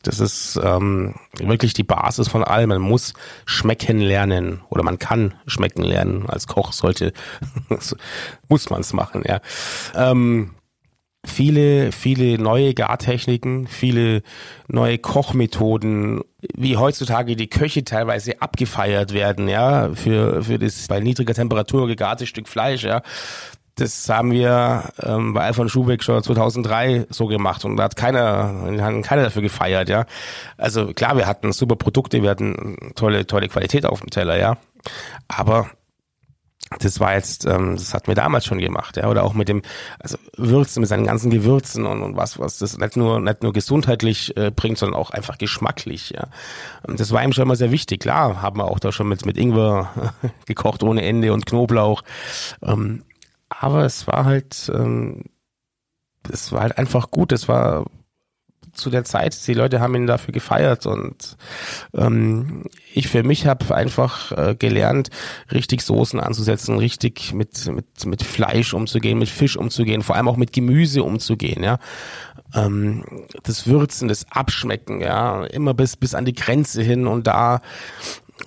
[0.04, 2.68] Das ist ähm, wirklich die Basis von allem.
[2.68, 3.14] Man muss
[3.46, 6.26] schmecken lernen oder man kann schmecken lernen.
[6.28, 7.12] Als Koch sollte,
[8.48, 9.40] muss man es machen, ja.
[9.94, 10.54] Ähm,
[11.26, 14.22] viele, viele neue Gartechniken, viele
[14.68, 16.20] neue Kochmethoden,
[16.54, 22.26] wie heutzutage die Köche teilweise abgefeiert werden, ja, für, für das bei niedriger Temperatur gegarte
[22.26, 23.02] Stück Fleisch, ja
[23.76, 28.66] das haben wir ähm, bei Alfon Schubeck schon 2003 so gemacht und da hat keiner,
[28.80, 30.06] hat keiner dafür gefeiert, ja.
[30.56, 34.58] Also klar, wir hatten super Produkte, wir hatten tolle, tolle Qualität auf dem Teller, ja.
[35.26, 35.70] Aber
[36.78, 39.62] das war jetzt, ähm, das hatten wir damals schon gemacht, ja, oder auch mit dem,
[39.98, 43.52] also Würzen, mit seinen ganzen Gewürzen und, und was, was das nicht nur, nicht nur
[43.52, 46.28] gesundheitlich äh, bringt, sondern auch einfach geschmacklich, ja.
[46.86, 48.00] Und das war ihm schon immer sehr wichtig.
[48.00, 50.12] Klar, haben wir auch da schon mit, mit Ingwer
[50.46, 52.02] gekocht ohne Ende und Knoblauch.
[52.62, 53.02] Ähm,
[53.64, 55.24] aber es war halt, ähm,
[56.30, 57.32] es war halt einfach gut.
[57.32, 57.86] Es war
[58.72, 61.38] zu der Zeit, die Leute haben ihn dafür gefeiert und
[61.94, 65.08] ähm, ich für mich habe einfach äh, gelernt,
[65.50, 70.36] richtig Soßen anzusetzen, richtig mit, mit, mit Fleisch umzugehen, mit Fisch umzugehen, vor allem auch
[70.36, 71.78] mit Gemüse umzugehen, ja.
[72.52, 73.04] Ähm,
[73.44, 77.60] das Würzen, das Abschmecken, ja, immer bis, bis an die Grenze hin und da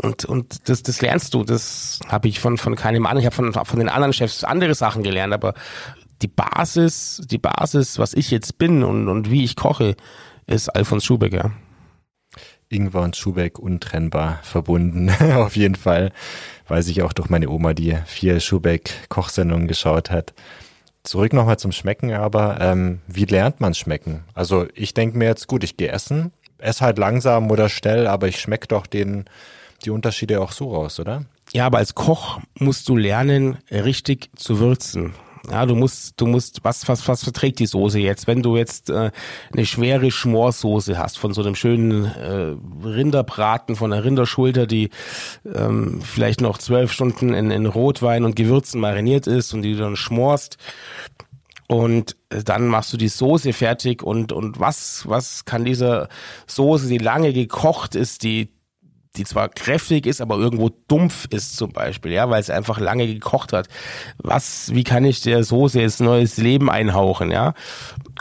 [0.02, 1.44] und und das das lernst du.
[1.44, 3.22] Das habe ich von von keinem anderen.
[3.22, 5.34] Ich habe von von den anderen Chefs andere Sachen gelernt.
[5.34, 5.54] Aber
[6.22, 9.96] die Basis die Basis was ich jetzt bin und und wie ich koche
[10.46, 11.52] ist Alfons Schubeck ja.
[12.70, 15.10] Ingwer und Schubeck untrennbar verbunden.
[15.36, 16.12] Auf jeden Fall
[16.68, 20.34] weiß ich auch durch meine Oma die vier Schubeck Kochsendungen geschaut hat.
[21.04, 24.26] Zurück nochmal zum Schmecken aber ähm, wie lernt man schmecken?
[24.34, 26.34] Also ich denke mir jetzt gut ich gehe essen.
[26.58, 29.26] Esse halt langsam oder schnell aber ich schmeck doch den
[29.86, 31.26] die Unterschiede auch so raus, oder?
[31.54, 35.14] Ja, aber als Koch musst du lernen, richtig zu würzen.
[35.50, 38.28] Ja, du musst, du musst, was, was, was verträgt die Soße jetzt?
[38.28, 39.12] Wenn du jetzt äh,
[39.54, 44.90] eine schwere Schmorsoße hast von so einem schönen äh, Rinderbraten, von einer Rinderschulter, die
[45.46, 49.80] ähm, vielleicht noch zwölf Stunden in, in Rotwein und Gewürzen mariniert ist und die du
[49.80, 50.58] dann schmorst,
[51.70, 56.08] und dann machst du die Soße fertig und und was was kann diese
[56.46, 58.50] Soße, die lange gekocht ist, die
[59.18, 63.08] die zwar kräftig ist, aber irgendwo dumpf ist zum Beispiel, ja, weil es einfach lange
[63.08, 63.68] gekocht hat.
[64.18, 67.54] Was, wie kann ich der Soße jetzt neues Leben einhauchen, ja?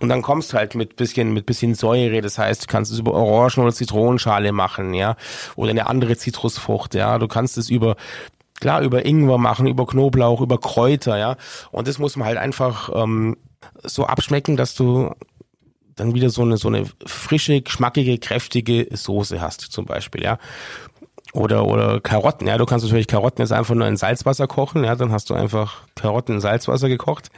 [0.00, 2.98] Und dann kommst du halt mit bisschen, mit bisschen Säure, das heißt, du kannst es
[2.98, 5.16] über Orangen- oder Zitronenschale machen, ja,
[5.54, 7.96] oder eine andere Zitrusfrucht, ja, du kannst es über
[8.60, 11.36] klar über Ingwer machen, über Knoblauch, über Kräuter, ja.
[11.70, 13.36] Und das muss man halt einfach ähm,
[13.82, 15.12] so abschmecken, dass du
[15.94, 20.38] dann wieder so eine so eine frische, geschmackige, kräftige Soße hast, zum Beispiel, ja.
[21.36, 24.96] Oder, oder Karotten, ja, du kannst natürlich Karotten jetzt einfach nur in Salzwasser kochen, ja,
[24.96, 27.28] dann hast du einfach Karotten in Salzwasser gekocht.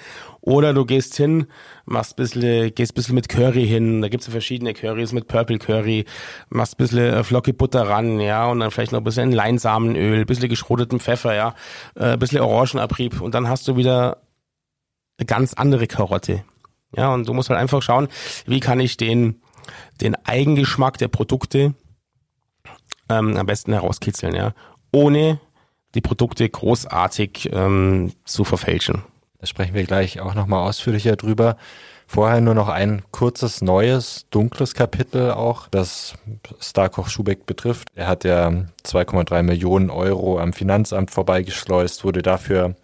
[0.41, 1.49] Oder du gehst hin,
[1.85, 6.05] machst bisschen, gehst bisschen mit Curry hin, da gibt's ja verschiedene Currys mit Purple Curry,
[6.49, 10.49] machst bisschen äh, Flocke Butter ran, ja, und dann vielleicht noch ein bisschen Leinsamenöl, bisschen
[10.49, 11.57] geschroteten Pfeffer, ja,
[11.97, 13.21] äh, bisschen Orangenabrieb.
[13.21, 14.19] Und dann hast du wieder
[15.19, 16.45] eine ganz andere Karotte.
[16.97, 18.07] Ja, und du musst halt einfach schauen,
[18.47, 19.43] wie kann ich den,
[20.01, 21.75] den Eigengeschmack der Produkte
[23.09, 24.53] ähm, am besten herauskitzeln, ja,
[24.93, 25.41] ohne
[25.95, 29.03] die Produkte großartig ähm, zu verfälschen.
[29.39, 31.57] Da sprechen wir gleich auch nochmal ausführlicher drüber.
[32.07, 36.15] Vorher nur noch ein kurzes, neues, dunkles Kapitel auch, das
[36.59, 37.89] Starkoch Schubeck betrifft.
[37.95, 42.75] Er hat ja 2,3 Millionen Euro am Finanzamt vorbeigeschleust, wurde dafür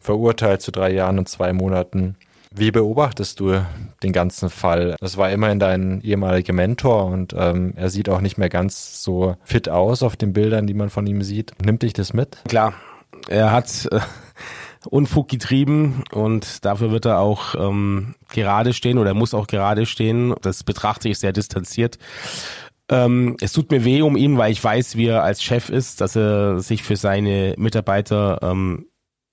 [0.00, 2.16] verurteilt zu drei Jahren und zwei Monaten.
[2.52, 3.64] Wie beobachtest du
[4.02, 4.96] den ganzen Fall?
[5.00, 9.36] Das war immerhin dein ehemaliger Mentor und ähm, er sieht auch nicht mehr ganz so
[9.44, 11.52] fit aus auf den Bildern, die man von ihm sieht.
[11.64, 12.38] Nimmt dich das mit?
[12.48, 12.74] Klar,
[13.28, 14.00] er hat äh,
[14.88, 19.86] Unfug getrieben und dafür wird er auch ähm, gerade stehen oder er muss auch gerade
[19.86, 20.34] stehen.
[20.42, 21.98] Das betrachte ich sehr distanziert.
[22.88, 26.00] Ähm, es tut mir weh um ihn, weil ich weiß, wie er als Chef ist,
[26.00, 28.86] dass er sich für seine Mitarbeiter ähm,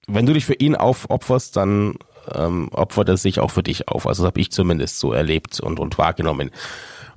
[0.08, 1.96] wenn du dich für ihn aufopferst, dann
[2.34, 4.08] ähm, opfert er sich auch für dich auf.
[4.08, 6.52] Also das habe ich zumindest so erlebt und, und wahrgenommen.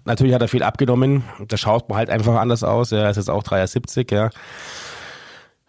[0.05, 1.25] Natürlich hat er viel abgenommen.
[1.47, 2.93] Da schaut man halt einfach anders aus.
[2.93, 4.31] Er ist jetzt auch 73, ja.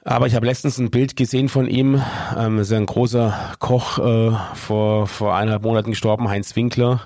[0.03, 2.01] Aber ich habe letztens ein Bild gesehen von ihm.
[2.37, 7.01] Ähm, ist ein großer Koch äh, vor vor eineinhalb Monaten gestorben, Heinz Winkler.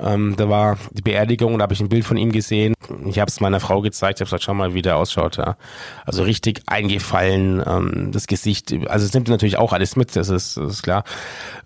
[0.00, 2.74] Ähm, da war die Beerdigung da habe ich ein Bild von ihm gesehen.
[3.06, 5.36] Ich habe es meiner Frau gezeigt, habe gesagt, schau mal, wie der ausschaut.
[5.36, 5.56] Ja.
[6.04, 10.56] Also richtig eingefallen, ähm, das Gesicht, also es nimmt natürlich auch alles mit, das ist,
[10.56, 11.04] das ist klar.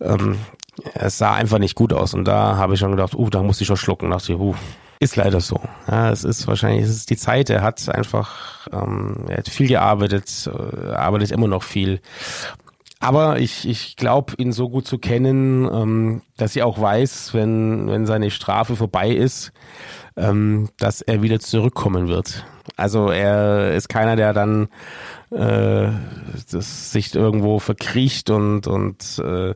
[0.00, 0.38] Ähm,
[0.94, 3.60] es sah einfach nicht gut aus und da habe ich schon gedacht, uh, da muss
[3.60, 4.10] ich schon schlucken.
[4.10, 4.54] Da dachte ich, uh,
[5.00, 5.60] Ist leider so.
[5.88, 7.50] Ja, es ist wahrscheinlich, es ist die Zeit.
[7.50, 12.00] Er hat einfach, ähm, er hat viel gearbeitet, äh, arbeitet immer noch viel.
[13.00, 17.88] Aber ich, ich glaube, ihn so gut zu kennen, ähm, dass ich auch weiß, wenn,
[17.88, 19.52] wenn seine Strafe vorbei ist,
[20.16, 22.44] ähm, dass er wieder zurückkommen wird.
[22.76, 24.68] Also er ist keiner, der dann
[25.30, 25.90] äh,
[26.50, 29.54] das sich irgendwo verkriecht und, und äh,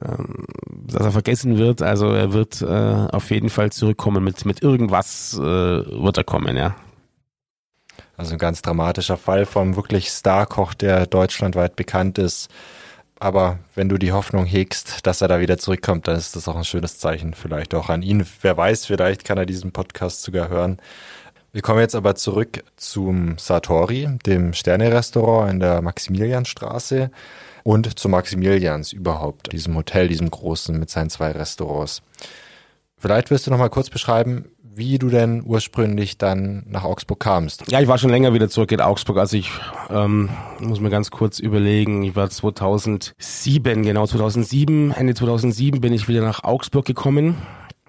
[0.00, 1.82] ähm, dass er vergessen wird.
[1.82, 4.22] Also er wird äh, auf jeden Fall zurückkommen.
[4.22, 6.76] Mit, mit irgendwas äh, wird er kommen, ja.
[8.18, 12.50] Also ein ganz dramatischer Fall vom wirklich Starkoch, der deutschlandweit bekannt ist.
[13.20, 16.56] Aber wenn du die Hoffnung hegst, dass er da wieder zurückkommt, dann ist das auch
[16.56, 17.32] ein schönes Zeichen.
[17.32, 18.26] Vielleicht auch an ihn.
[18.42, 20.78] Wer weiß, vielleicht kann er diesen Podcast sogar hören.
[21.52, 27.12] Wir kommen jetzt aber zurück zum Satori, dem Sterne-Restaurant in der Maximilianstraße
[27.62, 32.02] und zu Maximilians überhaupt, diesem Hotel, diesem großen mit seinen zwei Restaurants.
[32.96, 34.46] Vielleicht wirst du noch mal kurz beschreiben,
[34.78, 37.70] wie du denn ursprünglich dann nach Augsburg kamst.
[37.70, 39.18] Ja, ich war schon länger wieder zurück in Augsburg.
[39.18, 39.50] Also ich
[39.90, 42.02] ähm, muss mir ganz kurz überlegen.
[42.04, 47.36] Ich war 2007, genau 2007, Ende 2007 bin ich wieder nach Augsburg gekommen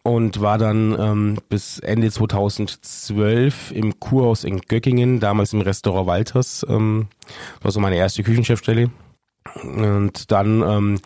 [0.03, 6.65] und war dann ähm, bis Ende 2012 im Kurhaus in Göckingen, damals im Restaurant Walters.
[6.67, 7.07] Ähm,
[7.61, 8.89] war so meine erste Küchenchefstelle.
[9.63, 10.99] Und dann ähm,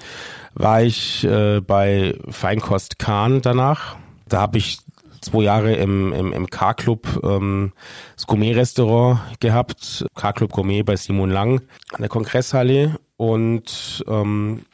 [0.54, 3.96] war ich äh, bei Feinkost Kahn danach.
[4.28, 4.80] Da habe ich
[5.24, 7.74] zwei Jahre im, im, im K-Club ähm,
[8.16, 10.06] das Gourmet-Restaurant gehabt.
[10.16, 13.00] K-Club Gourmet bei Simon Lang an der Kongresshalle.
[13.18, 14.66] Und ähm,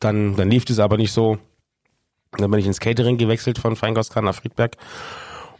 [0.00, 1.38] dann, dann lief es aber nicht so.
[2.38, 4.76] Dann bin ich ins Catering gewechselt von Feinkost Kahn nach Friedberg.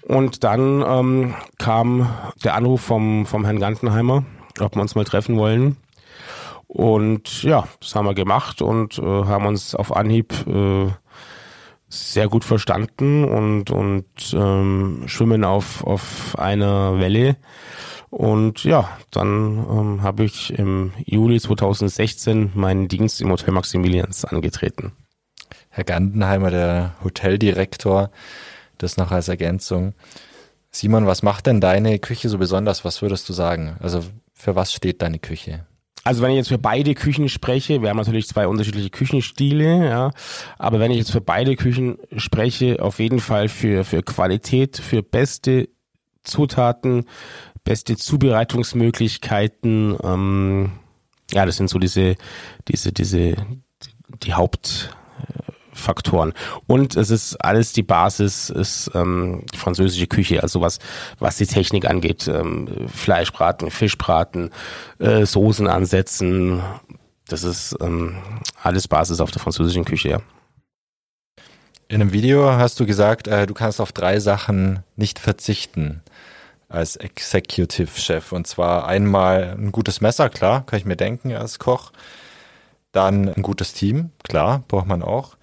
[0.02, 2.12] Und dann ähm, kam
[2.44, 4.24] der Anruf vom, vom Herrn Gantenheimer,
[4.60, 5.76] ob wir uns mal treffen wollen.
[6.66, 10.90] Und ja, das haben wir gemacht und äh, haben uns auf Anhieb äh,
[11.92, 17.36] sehr gut verstanden und, und ähm, schwimmen auf, auf einer Welle.
[18.08, 24.92] Und ja, dann ähm, habe ich im Juli 2016 meinen Dienst im Hotel Maximilians angetreten.
[25.68, 28.10] Herr Gandenheimer, der Hoteldirektor,
[28.78, 29.92] das noch als Ergänzung.
[30.70, 32.86] Simon, was macht denn deine Küche so besonders?
[32.86, 33.76] Was würdest du sagen?
[33.80, 34.02] Also
[34.32, 35.66] für was steht deine Küche?
[36.04, 40.10] Also wenn ich jetzt für beide Küchen spreche, wir haben natürlich zwei unterschiedliche Küchenstile, ja,
[40.58, 45.02] aber wenn ich jetzt für beide Küchen spreche, auf jeden Fall für, für Qualität, für
[45.02, 45.68] beste
[46.24, 47.04] Zutaten,
[47.62, 50.72] beste Zubereitungsmöglichkeiten, ähm,
[51.32, 52.16] ja, das sind so diese,
[52.66, 53.36] diese, diese,
[54.24, 54.90] die Haupt,
[55.82, 56.32] Faktoren.
[56.66, 60.78] Und es ist alles die Basis, ist ähm, die französische Küche, also was,
[61.18, 62.28] was die Technik angeht.
[62.28, 64.50] Ähm, Fleischbraten, Fischbraten,
[64.98, 66.62] äh, Soßen ansetzen.
[67.28, 68.16] Das ist ähm,
[68.62, 70.20] alles Basis auf der französischen Küche, ja.
[71.88, 76.00] In einem Video hast du gesagt, äh, du kannst auf drei Sachen nicht verzichten
[76.72, 78.32] als Executive Chef.
[78.32, 81.92] Und zwar einmal ein gutes Messer, klar, kann ich mir denken als Koch.
[82.92, 85.36] Dann ein gutes Team, klar, braucht man auch.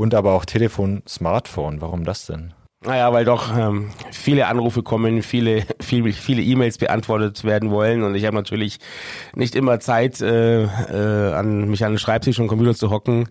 [0.00, 1.82] Und aber auch Telefon, Smartphone.
[1.82, 2.54] Warum das denn?
[2.82, 8.14] Naja, weil doch ähm, viele Anrufe kommen, viele viele viele E-Mails beantwortet werden wollen und
[8.14, 8.78] ich habe natürlich
[9.34, 13.28] nicht immer Zeit, äh, äh, an mich an den Schreibtisch und Computer zu hocken,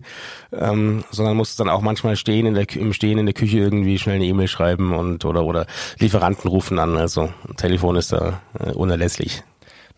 [0.52, 3.98] ähm, sondern muss dann auch manchmal stehen in der im Stehen in der Küche irgendwie
[3.98, 5.66] schnell eine E-Mail schreiben und oder oder
[5.98, 6.96] Lieferanten rufen an.
[6.96, 9.42] Also Telefon ist da äh, unerlässlich.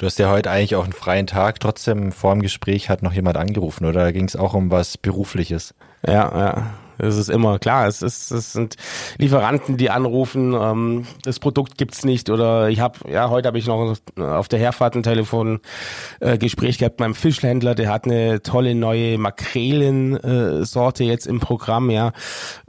[0.03, 1.61] Du hast ja heute eigentlich auch einen freien Tag.
[1.61, 4.01] Trotzdem vor dem Gespräch hat noch jemand angerufen, oder?
[4.01, 5.77] Da ging es auch um was Berufliches.
[6.05, 6.75] Ja, ja.
[6.99, 8.75] Es ist immer klar, es, ist, es sind
[9.19, 13.67] Lieferanten, die anrufen, ähm, das Produkt gibt's nicht oder ich habe, ja, heute habe ich
[13.67, 18.75] noch auf der Herfahrt ein Telefongespräch äh, gehabt mit meinem Fischhändler, der hat eine tolle
[18.75, 22.13] neue Makrelensorte äh, jetzt im Programm, ja,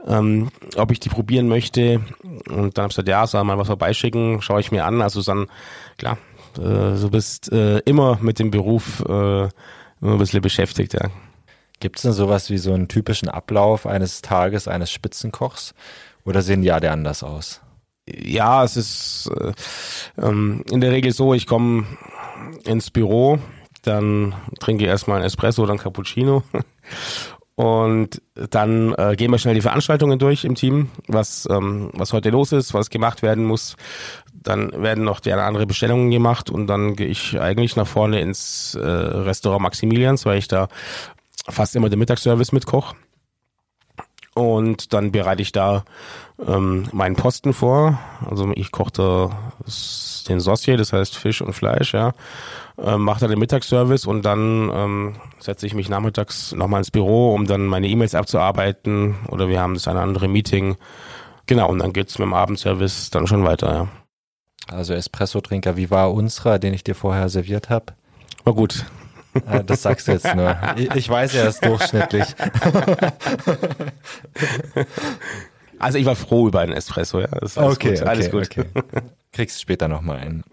[0.07, 2.01] ähm, ob ich die probieren möchte
[2.49, 5.21] und dann habe ich gesagt, ja, soll mal was vorbeischicken, schaue ich mir an, also
[5.21, 5.47] dann,
[5.97, 6.17] klar,
[6.57, 9.51] äh, du bist äh, immer mit dem Beruf äh, immer
[10.01, 11.09] ein bisschen beschäftigt, ja.
[11.79, 15.73] Gibt es denn sowas wie so einen typischen Ablauf eines Tages eines Spitzenkochs
[16.23, 17.61] oder sehen die alle anders aus?
[18.05, 19.53] Ja, es ist äh,
[20.21, 21.85] ähm, in der Regel so, ich komme
[22.65, 23.39] ins Büro,
[23.83, 26.43] dann trinke ich erstmal ein Espresso oder ein Cappuccino
[27.55, 32.29] und dann äh, gehen wir schnell die Veranstaltungen durch im Team, was, ähm, was heute
[32.29, 33.77] los ist, was gemacht werden muss.
[34.43, 38.75] Dann werden noch die andere Bestellungen gemacht und dann gehe ich eigentlich nach vorne ins
[38.75, 40.67] äh, Restaurant Maximilians, weil ich da
[41.47, 42.93] fast immer den Mittagsservice mit Koch.
[44.35, 45.83] Und dann bereite ich da
[46.45, 47.99] ähm, meinen Posten vor.
[48.27, 49.29] Also ich koche da
[50.27, 52.13] den Saucier, das heißt Fisch und Fleisch, ja.
[52.81, 57.35] Ähm, mache da den Mittagsservice und dann ähm, setze ich mich nachmittags nochmal ins Büro,
[57.35, 59.15] um dann meine E-Mails abzuarbeiten.
[59.27, 60.77] Oder wir haben das eine andere Meeting.
[61.45, 63.87] Genau, und dann geht's mit dem Abendservice dann schon weiter, ja.
[64.71, 67.93] Also Espresso-Trinker, wie war unserer, den ich dir vorher serviert habe?
[68.43, 68.85] War gut.
[69.47, 70.55] Äh, das sagst du jetzt nur.
[70.95, 72.25] Ich weiß ja, er ist durchschnittlich.
[75.79, 77.27] Also ich war froh über einen Espresso, ja.
[77.27, 78.03] Das alles okay, gut.
[78.03, 78.43] Alles gut.
[78.43, 78.65] Okay.
[79.33, 80.43] Kriegst später nochmal einen.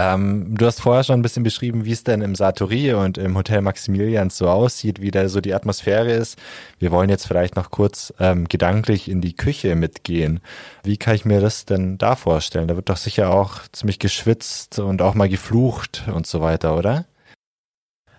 [0.00, 3.36] Ähm, du hast vorher schon ein bisschen beschrieben, wie es denn im Sartori und im
[3.36, 6.38] Hotel Maximilians so aussieht, wie da so die Atmosphäre ist.
[6.78, 10.38] Wir wollen jetzt vielleicht noch kurz ähm, gedanklich in die Küche mitgehen.
[10.84, 12.68] Wie kann ich mir das denn da vorstellen?
[12.68, 17.04] Da wird doch sicher auch ziemlich geschwitzt und auch mal geflucht und so weiter, oder?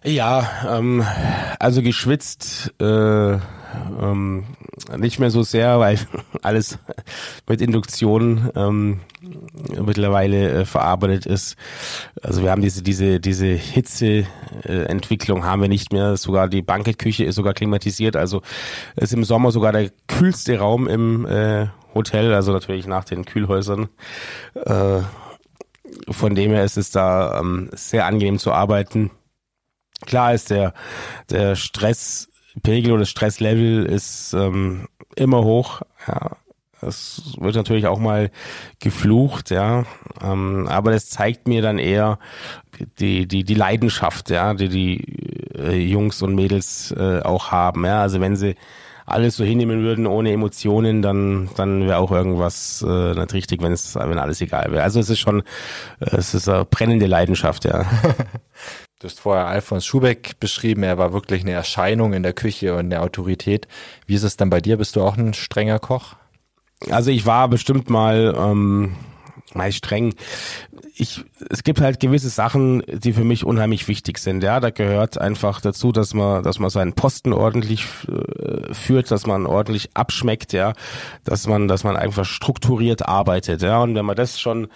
[0.03, 1.05] Ja, ähm,
[1.59, 4.45] also geschwitzt äh, ähm,
[4.97, 5.99] nicht mehr so sehr, weil
[6.41, 6.79] alles
[7.47, 9.01] mit Induktion ähm,
[9.81, 11.57] mittlerweile äh, verarbeitet ist.
[12.23, 16.15] Also wir haben diese diese diese Hitzeentwicklung haben wir nicht mehr.
[16.17, 18.15] Sogar die Bankettküche ist sogar klimatisiert.
[18.15, 18.41] Also
[18.95, 22.33] ist im Sommer sogar der kühlste Raum im äh, Hotel.
[22.33, 23.89] Also natürlich nach den Kühlhäusern.
[24.53, 25.01] Äh,
[26.09, 29.11] von dem her ist es da ähm, sehr angenehm zu arbeiten.
[30.05, 30.73] Klar ist der,
[31.29, 35.81] der Stresspegel oder Stresslevel ist ähm, immer hoch.
[36.07, 36.37] Ja.
[36.81, 38.31] Es wird natürlich auch mal
[38.79, 39.83] geflucht, ja.
[40.23, 42.19] Ähm, aber das zeigt mir dann eher
[42.99, 45.03] die, die, die Leidenschaft, ja, die die
[45.57, 47.85] äh, Jungs und Mädels äh, auch haben.
[47.85, 48.01] Ja.
[48.01, 48.55] Also wenn sie
[49.05, 53.73] alles so hinnehmen würden ohne Emotionen, dann dann wäre auch irgendwas äh, nicht richtig, wenn
[53.73, 54.83] es wenn alles egal wäre.
[54.83, 55.43] Also es ist schon
[55.99, 57.85] es ist eine brennende Leidenschaft, ja.
[58.99, 62.85] Du hast vorher Alfons Schubeck beschrieben, er war wirklich eine Erscheinung in der Küche und
[62.85, 63.65] eine Autorität.
[64.07, 64.75] Wie ist es dann bei dir?
[64.75, 66.15] Bist du auch ein strenger Koch?
[66.89, 68.97] Also ich war bestimmt mal ähm,
[69.53, 70.15] mal streng.
[70.95, 74.43] Ich, es gibt halt gewisse Sachen, die für mich unheimlich wichtig sind.
[74.43, 79.25] Ja, da gehört einfach dazu, dass man, dass man seinen Posten ordentlich äh, führt, dass
[79.25, 80.73] man ordentlich abschmeckt, ja,
[81.23, 83.81] dass man, dass man einfach strukturiert arbeitet, ja.
[83.81, 84.67] Und wenn man das schon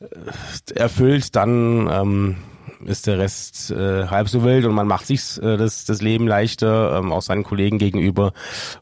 [0.00, 2.36] äh, erfüllt, dann ähm,
[2.84, 6.26] ist der Rest äh, halb so wild und man macht sich äh, das, das Leben
[6.26, 8.32] leichter, ähm, auch seinen Kollegen gegenüber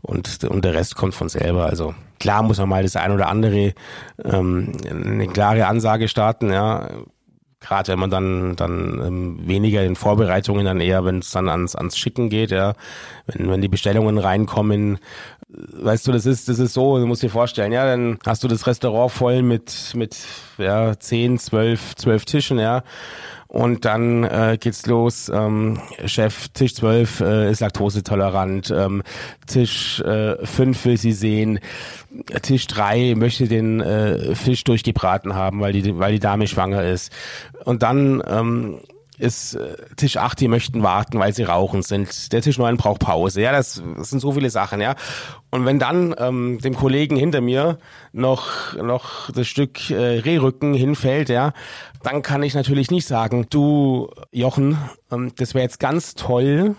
[0.02, 1.66] und, und der Rest kommt von selber.
[1.66, 3.74] Also klar muss man mal das ein oder andere
[4.24, 6.88] ähm, eine klare Ansage starten, ja.
[7.60, 11.74] Gerade wenn man dann dann ähm, weniger in Vorbereitungen, dann eher, wenn es dann ans
[11.74, 12.74] ans Schicken geht, ja,
[13.26, 15.00] wenn wenn die Bestellungen reinkommen,
[15.48, 18.48] weißt du, das ist, das ist so, du musst dir vorstellen, ja, dann hast du
[18.48, 20.16] das Restaurant voll mit, mit,
[20.58, 22.82] ja, zehn, zwölf, zwölf Tischen, ja.
[23.48, 25.30] Und dann äh, geht's los.
[25.34, 28.70] Ähm, Chef, Tisch 12 äh, ist laktosetolerant.
[28.70, 29.02] Ähm,
[29.46, 31.58] Tisch äh, 5 will sie sehen.
[32.42, 37.10] Tisch 3 möchte den äh, Fisch durchgebraten haben, weil die, weil die Dame schwanger ist.
[37.64, 38.80] Und dann ähm,
[39.18, 42.32] ist äh, Tisch 8, die möchten warten, weil sie rauchen sind.
[42.32, 43.40] Der Tisch 9 braucht Pause.
[43.40, 44.94] Ja, das, das sind so viele Sachen, ja.
[45.50, 47.78] Und wenn dann ähm, dem Kollegen hinter mir
[48.12, 51.52] noch, noch das Stück äh, Rehrücken hinfällt, ja,
[52.02, 54.78] dann kann ich natürlich nicht sagen, du Jochen,
[55.10, 56.76] ähm, das wäre jetzt ganz toll,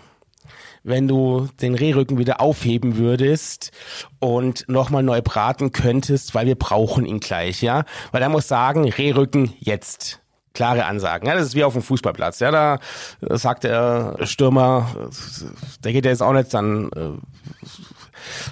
[0.83, 3.71] wenn du den Rehrücken wieder aufheben würdest
[4.19, 7.83] und nochmal neu braten könntest, weil wir brauchen ihn gleich, ja.
[8.11, 10.21] Weil er muss sagen, Rehrücken jetzt.
[10.59, 11.25] Klare Ansagen.
[11.25, 12.41] Ja, das ist wie auf dem Fußballplatz.
[12.41, 12.79] Ja, da
[13.37, 14.89] sagt der Stürmer,
[15.85, 17.69] der geht ja jetzt auch nicht dann äh,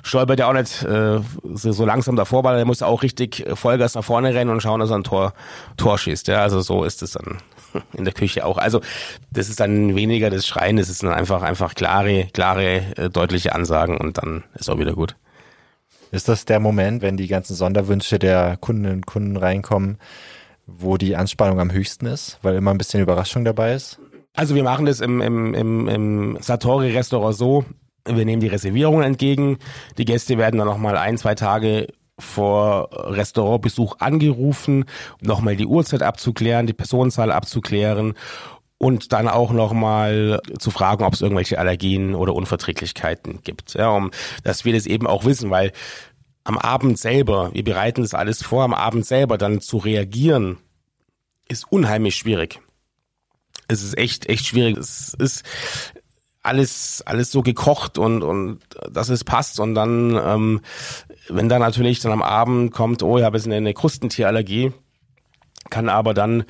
[0.04, 4.06] stolpert ja auch nicht äh, so langsam davor, weil er muss auch richtig Vollgas nach
[4.06, 5.34] vorne rennen und schauen, dass er ein Tor,
[5.76, 6.30] Tor schießt.
[6.30, 7.40] Ja, also so ist es dann
[7.92, 8.58] in der Küche auch.
[8.58, 8.80] Also
[9.30, 13.54] das ist dann weniger das Schreien, das ist dann einfach einfach klare, klare, äh, deutliche
[13.54, 15.18] Ansagen und dann ist auch wieder gut.
[16.12, 19.98] Ist das der Moment, wenn die ganzen Sonderwünsche der Kundinnen und Kunden reinkommen,
[20.68, 24.00] wo die Anspannung am höchsten ist, weil immer ein bisschen Überraschung dabei ist?
[24.34, 27.66] Also wir machen das im, im, im, im Satori-Restaurant so,
[28.06, 29.58] wir nehmen die Reservierungen entgegen.
[29.98, 31.88] Die Gäste werden dann nochmal ein, zwei Tage
[32.20, 34.86] vor Restaurantbesuch angerufen,
[35.22, 38.14] um nochmal die Uhrzeit abzuklären, die Personenzahl abzuklären
[38.80, 43.74] und dann auch nochmal zu fragen, ob es irgendwelche Allergien oder Unverträglichkeiten gibt.
[43.74, 44.12] Ja, um,
[44.44, 45.72] dass wir das eben auch wissen, weil
[46.48, 50.58] am Abend selber, wir bereiten das alles vor, am Abend selber dann zu reagieren,
[51.50, 52.62] ist unheimlich schwierig.
[53.68, 54.78] Es ist echt, echt schwierig.
[54.78, 55.44] Es ist,
[56.44, 59.60] alles, alles so gekocht und, und dass es passt.
[59.60, 60.62] Und dann, ähm,
[61.28, 64.72] wenn dann natürlich dann am Abend kommt, oh, ich habe jetzt eine Krustentierallergie,
[65.70, 66.44] kann aber dann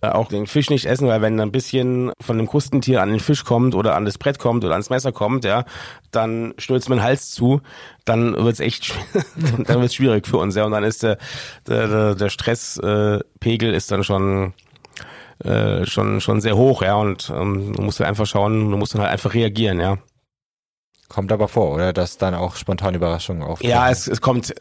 [0.00, 3.20] äh, auch den Fisch nicht essen, weil wenn ein bisschen von dem Krustentier an den
[3.20, 5.64] Fisch kommt oder an das Brett kommt oder ans Messer kommt, ja,
[6.10, 7.60] dann stürzt den Hals zu,
[8.04, 8.94] dann wird's echt,
[9.66, 11.18] dann wird's schwierig für uns, ja, und dann ist der
[11.66, 14.54] der, der Stresspegel ist dann schon
[15.42, 18.94] äh, schon schon sehr hoch, ja, und ähm, du musst halt einfach schauen, du musst
[18.94, 19.98] dann halt einfach reagieren, ja.
[21.14, 21.92] Kommt aber vor, oder?
[21.92, 23.70] Dass dann auch spontan Überraschungen auftauchen.
[23.70, 24.52] Ja, es, es kommt,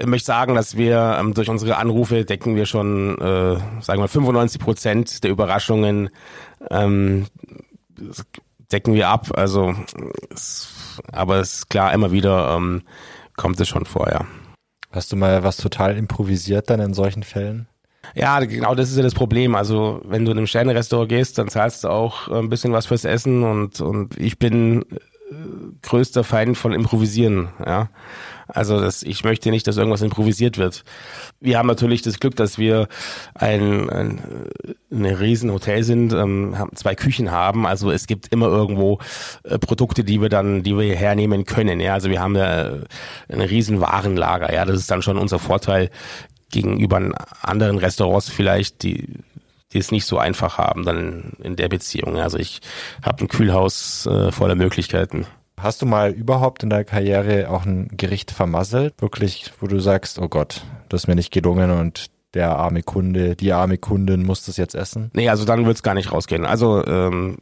[0.00, 4.60] möchte sagen, dass wir ähm, durch unsere Anrufe decken wir schon, äh, sagen wir 95
[4.60, 6.10] Prozent der Überraschungen
[6.70, 7.26] ähm,
[8.70, 9.32] decken wir ab.
[9.34, 9.74] Also,
[10.32, 10.68] es,
[11.10, 12.82] aber es ist klar, immer wieder ähm,
[13.36, 14.24] kommt es schon vor, ja.
[14.92, 17.66] Hast du mal was total improvisiert dann in solchen Fällen?
[18.14, 19.56] Ja, genau, das ist ja das Problem.
[19.56, 23.04] Also, wenn du in einem Sterne-Restaurant gehst, dann zahlst du auch ein bisschen was fürs
[23.04, 24.96] Essen und, und ich bin äh,
[25.82, 27.88] größter Feind von Improvisieren, ja.
[28.48, 30.84] Also das, ich möchte nicht, dass irgendwas improvisiert wird.
[31.40, 32.88] Wir haben natürlich das Glück, dass wir
[33.34, 34.20] ein, ein,
[34.90, 37.66] eine riesen Hotel sind, ähm, zwei Küchen haben.
[37.66, 38.98] Also es gibt immer irgendwo
[39.44, 41.80] äh, Produkte, die wir dann, die wir hernehmen können.
[41.80, 42.74] Ja, also wir haben ja
[43.28, 44.52] ein riesen Warenlager.
[44.52, 45.90] Ja, das ist dann schon unser Vorteil
[46.50, 47.00] gegenüber
[47.40, 49.06] anderen Restaurants vielleicht, die
[49.72, 52.18] die es nicht so einfach haben dann in der Beziehung.
[52.18, 52.60] Also ich
[53.02, 55.26] habe ein Kühlhaus äh, voller Möglichkeiten.
[55.58, 58.94] Hast du mal überhaupt in deiner Karriere auch ein Gericht vermasselt?
[58.98, 63.36] Wirklich, wo du sagst, oh Gott, das ist mir nicht gelungen und der arme Kunde,
[63.36, 65.10] die arme Kundin muss das jetzt essen?
[65.14, 66.46] Nee, also dann wird's gar nicht rausgehen.
[66.46, 67.36] Also ähm,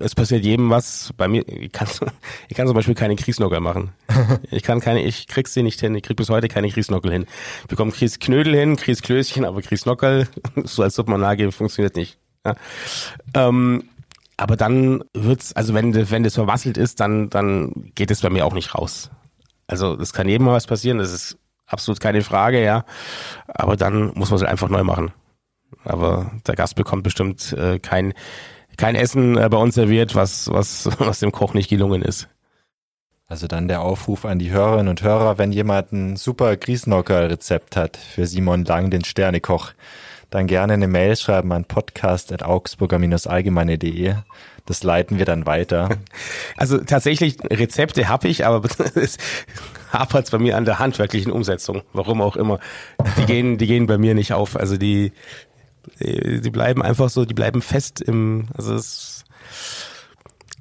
[0.00, 1.12] es passiert jedem was.
[1.16, 1.88] Bei mir, ich kann,
[2.48, 3.92] ich kann zum Beispiel keine Kriesnockel machen.
[4.50, 5.94] Ich kann keine, ich krieg's sie nicht hin.
[5.94, 7.26] Ich krieg bis heute keine Kriesnockel hin.
[7.62, 10.28] Ich bekomme Kriesknödel hin, Kriesklößchen, aber Kriesnockel,
[10.64, 12.18] so als Suppenanlage, funktioniert nicht.
[12.44, 12.54] Ja.
[13.34, 13.84] Ähm,
[14.36, 18.46] aber dann wird's, also wenn, wenn das verwasselt ist, dann, dann geht es bei mir
[18.46, 19.10] auch nicht raus.
[19.66, 22.84] Also das kann jedem mal was passieren, das ist absolut keine Frage, ja.
[23.46, 25.12] Aber dann muss man es einfach neu machen.
[25.84, 28.14] Aber der Gast bekommt bestimmt äh, kein
[28.80, 32.28] kein Essen äh, bei uns serviert, was, was, was dem Koch nicht gelungen ist.
[33.28, 37.96] Also dann der Aufruf an die Hörerinnen und Hörer, wenn jemand ein super Griesnocker-Rezept hat
[37.96, 39.72] für Simon Lang, den Sternekoch,
[40.30, 44.14] dann gerne eine Mail schreiben an podcast.augsburger-allgemeine.de.
[44.66, 45.90] Das leiten wir dann weiter.
[46.56, 49.18] Also tatsächlich Rezepte habe ich, aber es
[49.92, 51.82] hapert bei mir an der handwerklichen Umsetzung.
[51.92, 52.60] Warum auch immer.
[53.18, 54.54] Die gehen, die gehen bei mir nicht auf.
[54.56, 55.10] Also die,
[56.00, 59.24] die bleiben einfach so, die bleiben fest im, also es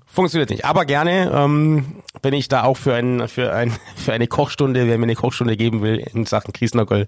[0.06, 0.66] funktioniert nicht.
[0.66, 4.98] Aber gerne ähm, bin ich da auch für ein, für ein, für eine Kochstunde, wer
[4.98, 7.08] mir eine Kochstunde geben will in Sachen Kriesnockel,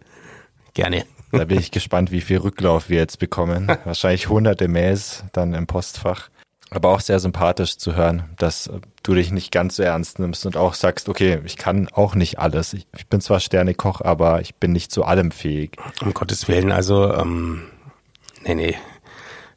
[0.73, 1.05] gerne.
[1.31, 3.67] Da bin ich gespannt, wie viel Rücklauf wir jetzt bekommen.
[3.85, 6.29] Wahrscheinlich hunderte Mails dann im Postfach.
[6.73, 8.69] Aber auch sehr sympathisch zu hören, dass
[9.03, 12.39] du dich nicht ganz so ernst nimmst und auch sagst, okay, ich kann auch nicht
[12.39, 12.73] alles.
[12.73, 15.75] Ich, ich bin zwar Sternekoch, aber ich bin nicht zu allem fähig.
[16.01, 17.63] Um Gottes Willen, also ähm,
[18.43, 18.75] nee, nee.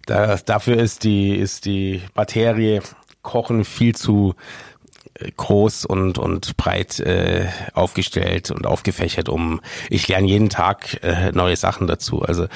[0.07, 2.83] Da, dafür ist die, ist die Materie
[3.23, 4.35] Kochen viel zu
[5.15, 9.61] äh, groß und und breit äh, aufgestellt und aufgefächert um
[9.91, 12.47] ich lerne jeden Tag äh, neue Sachen dazu also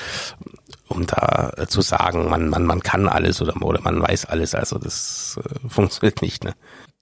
[0.88, 4.54] um da äh, zu sagen man man man kann alles oder oder man weiß alles
[4.54, 6.54] also das äh, funktioniert nicht ne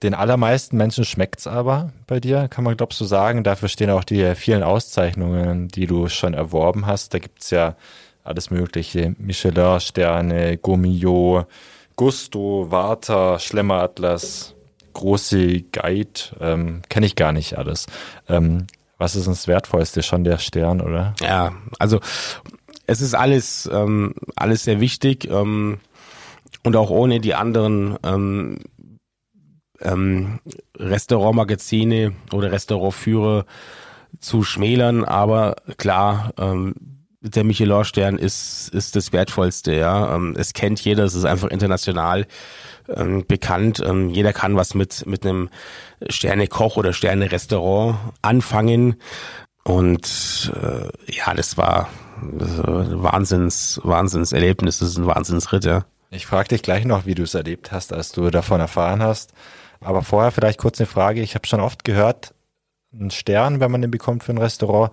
[0.02, 3.44] den allermeisten Menschen schmeckt's aber bei dir, kann man glaubst du sagen.
[3.44, 7.14] Dafür stehen auch die vielen Auszeichnungen, die du schon erworben hast.
[7.14, 7.76] Da gibt's ja
[8.26, 9.14] alles mögliche.
[9.18, 11.46] Michelin-Sterne, Gourmillot,
[11.96, 14.54] Gusto, Warta, Schlemmeratlas,
[14.92, 17.86] große Guide, ähm, kenne ich gar nicht alles.
[18.28, 18.66] Ähm,
[18.98, 20.02] was ist das Wertvollste?
[20.02, 21.14] Schon der Stern, oder?
[21.20, 22.00] Ja, also
[22.86, 25.78] es ist alles, ähm, alles sehr wichtig ähm,
[26.64, 28.58] und auch ohne die anderen ähm,
[29.80, 30.40] ähm,
[30.78, 33.44] Restaurantmagazine oder Restaurantführer
[34.18, 36.74] zu schmälern, aber klar, ähm,
[37.28, 40.14] der Michelin-Stern ist, ist das Wertvollste, ja.
[40.14, 42.26] Ähm, es kennt jeder, es ist einfach international
[42.88, 43.82] ähm, bekannt.
[43.84, 45.48] Ähm, jeder kann was mit, mit einem
[46.08, 48.96] Sterne-Koch oder Sterne-Restaurant anfangen.
[49.64, 51.88] Und äh, ja, das war,
[52.38, 55.84] das war ein Wahnsinns, Wahnsinnserlebnis, das ist ein Wahnsinnsritt, ja.
[56.10, 59.32] Ich frage dich gleich noch, wie du es erlebt hast, als du davon erfahren hast.
[59.80, 61.20] Aber vorher vielleicht kurz eine Frage.
[61.20, 62.32] Ich habe schon oft gehört,
[62.92, 64.92] ein Stern, wenn man den bekommt für ein Restaurant,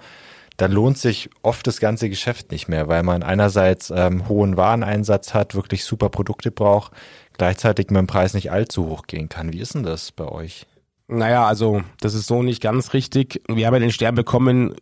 [0.57, 5.33] dann lohnt sich oft das ganze Geschäft nicht mehr, weil man einerseits ähm, hohen Wareneinsatz
[5.33, 6.91] hat, wirklich super Produkte braucht,
[7.37, 9.53] gleichzeitig mit dem Preis nicht allzu hoch gehen kann.
[9.53, 10.65] Wie ist denn das bei euch?
[11.07, 13.41] Naja, also das ist so nicht ganz richtig.
[13.47, 14.75] Wir haben ja den Stern bekommen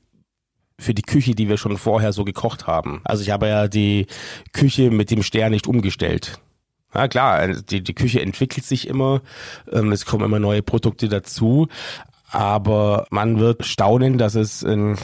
[0.79, 3.01] für die Küche, die wir schon vorher so gekocht haben.
[3.03, 4.07] Also ich habe ja die
[4.51, 6.39] Küche mit dem Stern nicht umgestellt.
[6.93, 9.21] Ja klar, die, die Küche entwickelt sich immer,
[9.71, 11.67] ähm, es kommen immer neue Produkte dazu,
[12.31, 14.97] aber man wird staunen, dass es in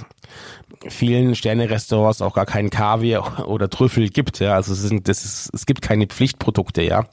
[0.87, 4.39] vielen Sterne-Restaurants auch gar keinen Kaviar oder Trüffel gibt.
[4.39, 6.81] Ja, also es, sind, das ist, es gibt keine Pflichtprodukte.
[6.81, 7.05] Ja,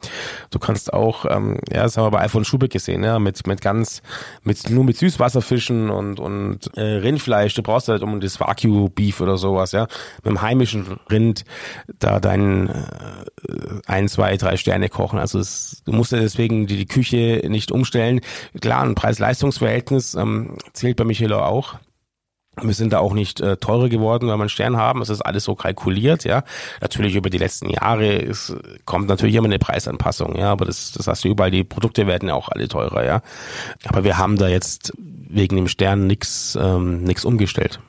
[0.51, 3.61] du kannst auch, ähm, ja, das haben wir bei iPhone Schubeck gesehen, ja, mit mit
[3.61, 4.03] ganz,
[4.43, 7.55] mit nur mit Süßwasserfischen und und äh, Rindfleisch.
[7.55, 9.73] Du brauchst halt um das Wagyu Beef oder sowas.
[9.73, 9.87] Ja,
[10.23, 11.45] mit dem heimischen Rind
[11.99, 12.73] da dein äh,
[13.87, 15.19] ein, zwei, drei Sterne kochen.
[15.19, 18.21] Also es, du musst ja deswegen die, die Küche nicht umstellen.
[18.61, 21.77] Klar, ein Preis-Leistungs-Verhältnis ähm, zählt bei Michelin auch.
[22.61, 25.03] Wir sind da auch nicht äh, teurer geworden, weil wir einen Stern haben.
[25.03, 26.45] Es ist alles so kalkuliert, ja.
[26.81, 30.51] Natürlich über die letzten Jahre ist, kommt natürlich immer eine Preisanpassung, ja.
[30.51, 31.51] Aber das, das hast du überall.
[31.51, 33.23] Die Produkte werden ja auch alle teurer, ja.
[33.87, 37.81] Aber wir haben da jetzt wegen dem Stern nix, ähm, nix umgestellt.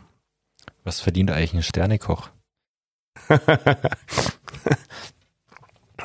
[0.83, 2.29] Was verdient eigentlich ein Sternekoch?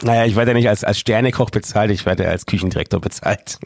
[0.02, 3.58] naja, ich werde ja nicht als, als Sternekoch bezahlt, ich werde als Küchendirektor bezahlt.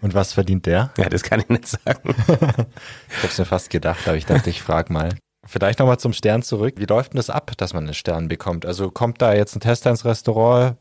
[0.00, 0.92] Und was verdient der?
[0.96, 2.14] Ja, das kann ich nicht sagen.
[2.18, 5.10] ich habe es mir fast gedacht, aber ich dachte, ich frage mal.
[5.46, 6.74] Vielleicht nochmal zum Stern zurück.
[6.78, 8.64] Wie läuft denn das ab, dass man einen Stern bekommt?
[8.64, 10.76] Also kommt da jetzt ein Tester ins Restaurant,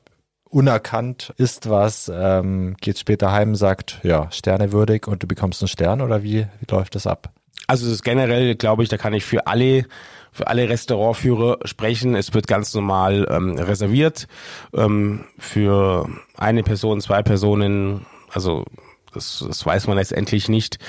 [0.46, 6.02] unerkannt, isst was, ähm, geht später heim, sagt, ja, sternewürdig und du bekommst einen Stern
[6.02, 7.32] oder wie, wie läuft das ab?
[7.68, 9.86] Also es ist generell, glaube ich, da kann ich für alle
[10.34, 12.16] für alle Restaurantführer sprechen.
[12.16, 14.28] Es wird ganz normal ähm, reserviert
[14.74, 18.06] ähm, für eine Person, zwei Personen.
[18.32, 18.66] Also
[19.14, 20.80] das, das weiß man letztendlich nicht.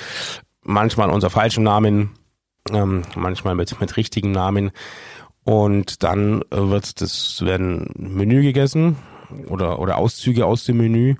[0.62, 2.10] Manchmal unter falschem Namen,
[2.72, 4.72] ähm, manchmal mit mit richtigen Namen.
[5.44, 8.96] Und dann wird das werden Menü gegessen
[9.48, 11.16] oder oder Auszüge aus dem Menü.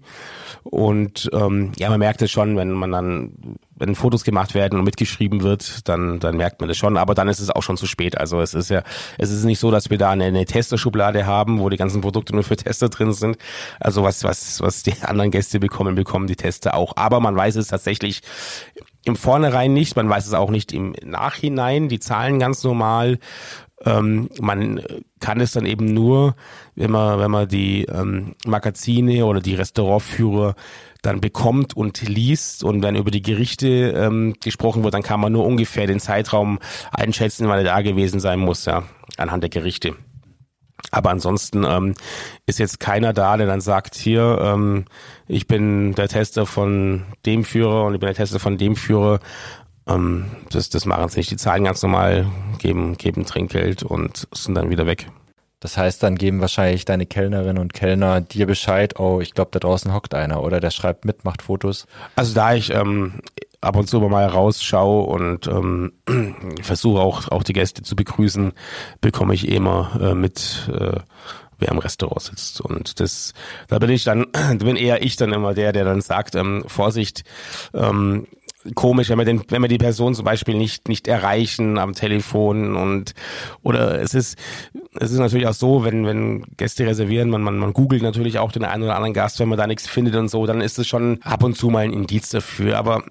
[0.65, 3.33] Und ähm, ja, man merkt es schon, wenn man dann,
[3.77, 6.97] wenn Fotos gemacht werden und mitgeschrieben wird, dann, dann merkt man das schon.
[6.97, 8.17] Aber dann ist es auch schon zu spät.
[8.17, 8.83] Also es ist ja,
[9.19, 12.35] es ist nicht so, dass wir da eine, eine Testerschublade haben, wo die ganzen Produkte
[12.35, 13.37] nur für Tester drin sind.
[13.79, 16.97] Also was, was, was die anderen Gäste bekommen, bekommen die Tester auch.
[16.97, 18.23] Aber man weiß es tatsächlich
[19.05, 21.91] im Vornherein nicht, man weiß es auch nicht im Nachhinein.
[21.91, 23.19] Die Zahlen ganz normal.
[23.85, 24.83] Ähm, man
[25.21, 26.37] kann es dann eben nur,
[26.75, 30.55] wenn man, wenn man die ähm, Magazine oder die Restaurantführer
[31.03, 35.33] dann bekommt und liest und wenn über die Gerichte ähm, gesprochen wird, dann kann man
[35.33, 36.59] nur ungefähr den Zeitraum
[36.93, 38.85] einschätzen, wann er da gewesen sein muss, ja,
[39.17, 39.95] anhand der Gerichte.
[40.91, 41.95] Aber ansonsten ähm,
[42.47, 44.85] ist jetzt keiner da, der dann sagt, hier, ähm,
[45.27, 49.21] ich bin der Tester von dem Führer und ich bin der Tester von dem Führer
[49.87, 51.31] ähm, das, das machen sie nicht.
[51.31, 52.27] Die zahlen ganz normal,
[52.59, 55.09] geben, geben Trinkgeld und sind dann wieder weg.
[55.61, 59.61] Das heißt, dann geben wahrscheinlich deine Kellnerinnen und Kellner dir Bescheid, oh, ich glaube, da
[59.61, 61.87] draußen hockt einer oder der schreibt mit, macht Fotos.
[62.17, 63.15] Also da ich ähm,
[63.63, 65.93] ab und zu mal rausschaue und ähm,
[66.63, 68.53] versuche auch, auch die Gäste zu begrüßen,
[69.01, 71.01] bekomme ich immer äh, mit, äh,
[71.59, 72.61] wer im Restaurant sitzt.
[72.61, 73.33] Und das,
[73.69, 74.27] da bin ich dann,
[74.59, 77.25] bin eher ich dann immer der, der dann sagt, ähm, Vorsicht,
[77.73, 78.27] ähm,
[78.75, 82.77] komisch, wenn wir den, wenn wir die Person zum Beispiel nicht nicht erreichen am Telefon
[82.77, 83.15] und
[83.63, 84.39] oder es ist
[84.99, 88.53] es ist natürlich auch so, wenn wenn Gäste reservieren, man man man googelt natürlich auch
[88.53, 90.87] den einen oder anderen Gast, wenn man da nichts findet und so, dann ist es
[90.87, 92.79] schon ab und zu mal ein Indiz dafür.
[92.79, 93.05] Aber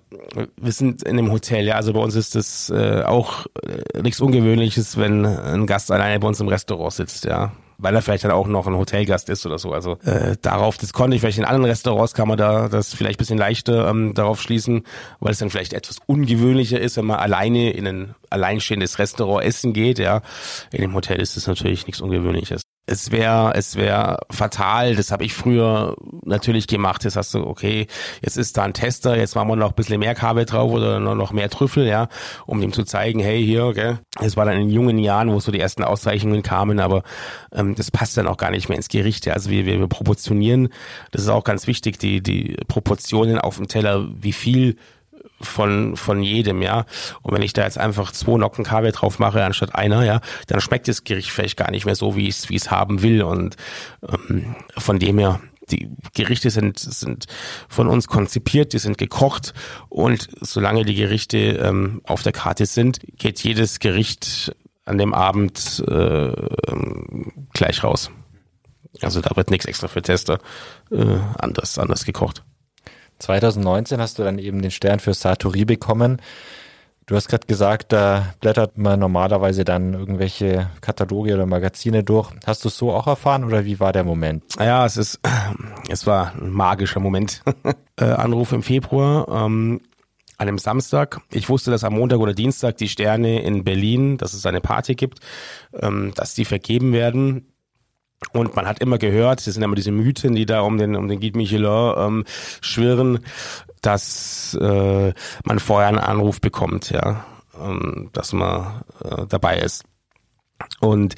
[0.60, 4.22] wir sind in einem Hotel, ja, also bei uns ist das äh, auch äh, nichts
[4.22, 8.32] Ungewöhnliches, wenn ein Gast alleine bei uns im Restaurant sitzt, ja weil er vielleicht dann
[8.32, 9.72] auch noch ein Hotelgast ist oder so.
[9.74, 13.18] Also äh, darauf, das konnte ich vielleicht in anderen Restaurants kann man da das vielleicht
[13.18, 14.84] bisschen leichter ähm, darauf schließen,
[15.20, 19.74] weil es dann vielleicht etwas ungewöhnlicher ist, wenn man alleine in ein alleinstehendes Restaurant essen
[19.74, 20.00] geht.
[20.00, 20.22] Ja,
[20.72, 22.64] in dem Hotel ist es natürlich nichts Ungewöhnliches
[22.94, 27.04] es wäre es wäre fatal, das habe ich früher natürlich gemacht.
[27.04, 27.88] Jetzt hast du, okay,
[28.22, 31.00] jetzt ist da ein Tester, jetzt machen wir noch ein bisschen mehr Kabel drauf oder
[31.00, 32.08] noch mehr Trüffel, ja,
[32.46, 33.98] um dem zu zeigen, hey, hier, okay.
[34.22, 37.04] Es war dann in jungen Jahren, wo so die ersten Auszeichnungen kamen, aber
[37.52, 39.26] ähm, das passt dann auch gar nicht mehr ins Gericht.
[39.26, 39.34] Ja.
[39.34, 40.70] Also wir, wir, wir proportionieren,
[41.12, 44.78] das ist auch ganz wichtig, die, die Proportionen auf dem Teller, wie viel
[45.42, 46.86] von, von jedem, ja.
[47.22, 50.62] Und wenn ich da jetzt einfach zwei Nocken Kaviar drauf mache, anstatt einer, ja, dann
[50.62, 53.24] schmeckt das Gericht vielleicht gar nicht mehr so, wie ich es wie haben will.
[53.24, 53.58] Und
[54.08, 57.26] ähm, von dem her, die Gerichte sind, sind
[57.68, 59.54] von uns konzipiert, die sind gekocht
[59.90, 64.56] und solange die Gerichte ähm, auf der Karte sind, geht jedes Gericht
[64.86, 66.34] an dem Abend äh,
[67.54, 68.12] gleich raus.
[69.02, 70.40] Also da wird nichts extra für Tester
[70.92, 72.44] äh, anders, anders gekocht.
[73.24, 76.22] 2019 hast du dann eben den Stern für Satori bekommen.
[77.06, 82.32] Du hast gerade gesagt, da blättert man normalerweise dann irgendwelche Kataloge oder Magazine durch.
[82.46, 84.44] Hast du es so auch erfahren oder wie war der Moment?
[84.58, 85.20] Ja, es ist,
[85.90, 87.44] es war ein magischer Moment.
[87.98, 89.82] äh, Anruf im Februar, ähm,
[90.38, 91.22] an einem Samstag.
[91.32, 94.96] Ich wusste, dass am Montag oder Dienstag die Sterne in Berlin, dass es eine Party
[94.96, 95.20] gibt,
[95.74, 97.53] ähm, dass die vergeben werden.
[98.32, 101.08] Und man hat immer gehört, das sind immer diese Mythen, die da um den, um
[101.08, 102.24] den Guide Michelin ähm,
[102.62, 103.20] schwirren,
[103.82, 105.14] dass äh,
[105.44, 107.26] man vorher einen Anruf bekommt, ja,
[107.62, 109.84] ähm, dass man äh, dabei ist.
[110.80, 111.16] Und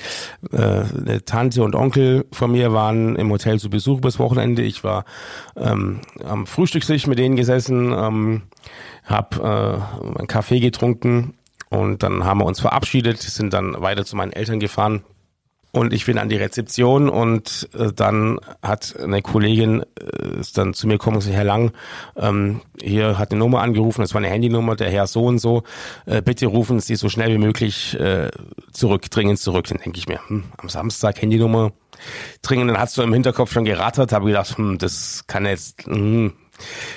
[0.52, 4.64] äh, eine Tante und Onkel von mir waren im Hotel zu Besuch bis Wochenende.
[4.64, 5.06] Ich war
[5.56, 8.44] ähm, am Frühstückstisch mit denen gesessen, ähm,
[9.04, 9.38] habe
[10.16, 11.36] äh, einen Kaffee getrunken
[11.70, 15.04] und dann haben wir uns verabschiedet, sind dann weiter zu meinen Eltern gefahren
[15.76, 20.74] Und ich bin an die Rezeption und äh, dann hat eine Kollegin äh, ist dann
[20.74, 21.74] zu mir gekommen und gesagt, Herr Lang,
[22.16, 25.64] ähm, hier hat eine Nummer angerufen, das war eine Handynummer, der Herr so und so,
[26.06, 28.32] äh, bitte rufen Sie so schnell wie möglich äh,
[28.72, 29.68] zurück, dringend zurück.
[29.68, 31.74] Dann denke ich mir, hm, am Samstag Handynummer
[32.42, 36.32] dringend, dann hast du im Hinterkopf schon gerattert, habe gedacht, hm, das kann jetzt, hm,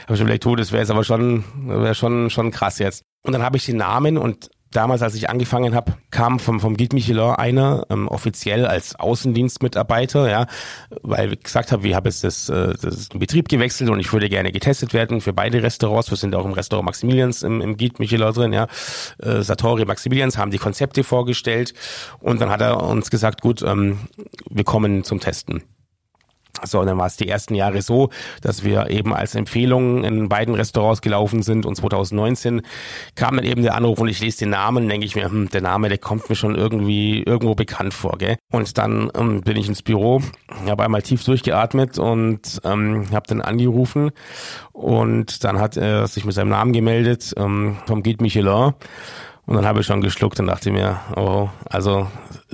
[0.05, 3.03] habe ich vielleicht tot, das wäre jetzt aber schon, wäre schon, schon krass jetzt.
[3.25, 6.77] Und dann habe ich den Namen und damals, als ich angefangen habe, kam vom, vom
[6.77, 10.47] Guide Michelin einer ähm, offiziell als Außendienstmitarbeiter, ja,
[11.03, 14.29] weil ich gesagt habe, ich habe jetzt das, äh, das Betrieb gewechselt und ich würde
[14.29, 16.11] gerne getestet werden für beide Restaurants.
[16.11, 18.67] Wir sind auch im Restaurant Maximilians im, im Guide Michelin drin, ja.
[19.19, 21.75] Äh, Satori Maximilians haben die Konzepte vorgestellt
[22.21, 23.99] und dann hat er uns gesagt, gut, ähm,
[24.51, 25.63] wir kommen zum Testen.
[26.65, 28.11] So, dann war es die ersten Jahre so,
[28.43, 32.63] dass wir eben als Empfehlung in beiden Restaurants gelaufen sind und 2019
[33.15, 35.63] kam dann eben der Anruf und ich lese den Namen, denke ich mir, hm, der
[35.63, 38.37] Name, der kommt mir schon irgendwie irgendwo bekannt vor, gell?
[38.53, 40.23] Und dann ähm, bin ich ins Büro,
[40.67, 44.11] habe einmal tief durchgeatmet und ähm, habe dann angerufen
[44.73, 48.75] und dann hat er sich mit seinem Namen gemeldet ähm, vom Guide Michelin.
[49.47, 52.07] Und dann habe ich schon geschluckt und dachte mir, oh, also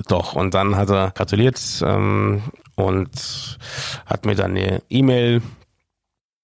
[0.07, 0.33] doch.
[0.33, 2.41] Und dann hat er gratuliert ähm,
[2.75, 3.57] und
[4.05, 5.41] hat mir dann eine E-Mail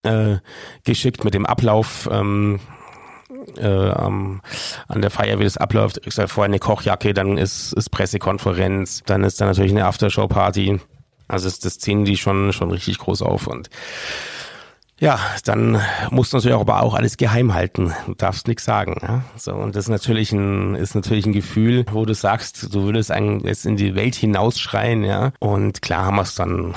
[0.04, 0.38] äh,
[0.84, 2.60] geschickt mit dem Ablauf ähm,
[3.58, 4.42] äh, an
[4.96, 6.02] der Feier, wie das abläuft.
[6.06, 10.80] Ich sage vorher eine Kochjacke, dann ist, ist Pressekonferenz, dann ist da natürlich eine Aftershow-Party.
[11.28, 13.70] Also das, das ziehen die schon schon richtig groß auf und
[15.02, 15.82] ja, dann
[16.12, 17.92] musst du natürlich auch, aber auch alles geheim halten.
[18.06, 18.98] Du darfst nichts sagen.
[19.02, 19.24] Ja?
[19.36, 23.10] So, und das ist natürlich ein, ist natürlich ein Gefühl, wo du sagst, du würdest
[23.10, 25.34] eigentlich jetzt in die Welt hinausschreien, ja.
[25.40, 26.76] Und klar haben wir es dann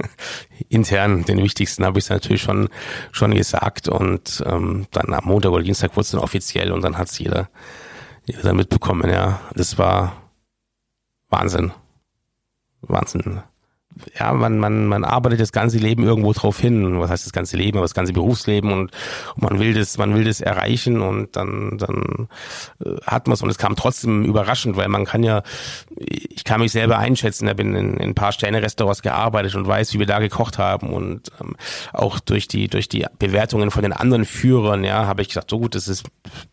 [0.70, 2.70] intern, den wichtigsten habe ich es natürlich schon,
[3.12, 3.86] schon gesagt.
[3.86, 7.18] Und ähm, dann am Montag oder Dienstag wurde es dann offiziell und dann hat es
[7.18, 7.50] jeder,
[8.24, 9.40] jeder dann mitbekommen, ja.
[9.54, 10.16] Das war
[11.28, 11.72] Wahnsinn.
[12.80, 13.42] Wahnsinn
[14.18, 16.98] ja, man, man, man arbeitet das ganze Leben irgendwo drauf hin.
[17.00, 18.92] Was heißt das ganze Leben, aber das ganze Berufsleben und,
[19.34, 22.28] und man will das, man will das erreichen und dann, dann
[22.84, 25.42] äh, hat man es und es kam trotzdem überraschend, weil man kann ja,
[25.96, 29.94] ich kann mich selber einschätzen, ich bin in, in ein paar Sterne-Restaurants gearbeitet und weiß,
[29.94, 31.56] wie wir da gekocht haben und ähm,
[31.92, 35.58] auch durch die, durch die Bewertungen von den anderen Führern, ja, habe ich gesagt, so
[35.58, 36.04] gut, das ist,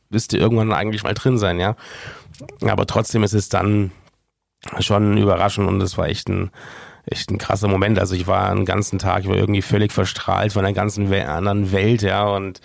[0.10, 1.76] müsste irgendwann eigentlich mal drin sein, ja.
[2.62, 3.92] Aber trotzdem ist es dann
[4.80, 6.52] schon überraschend und es war echt ein,
[7.06, 8.00] echt ein krasser Moment.
[8.00, 11.28] Also ich war einen ganzen Tag, ich war irgendwie völlig verstrahlt von der ganzen We
[11.28, 12.62] anderen Welt, ja, und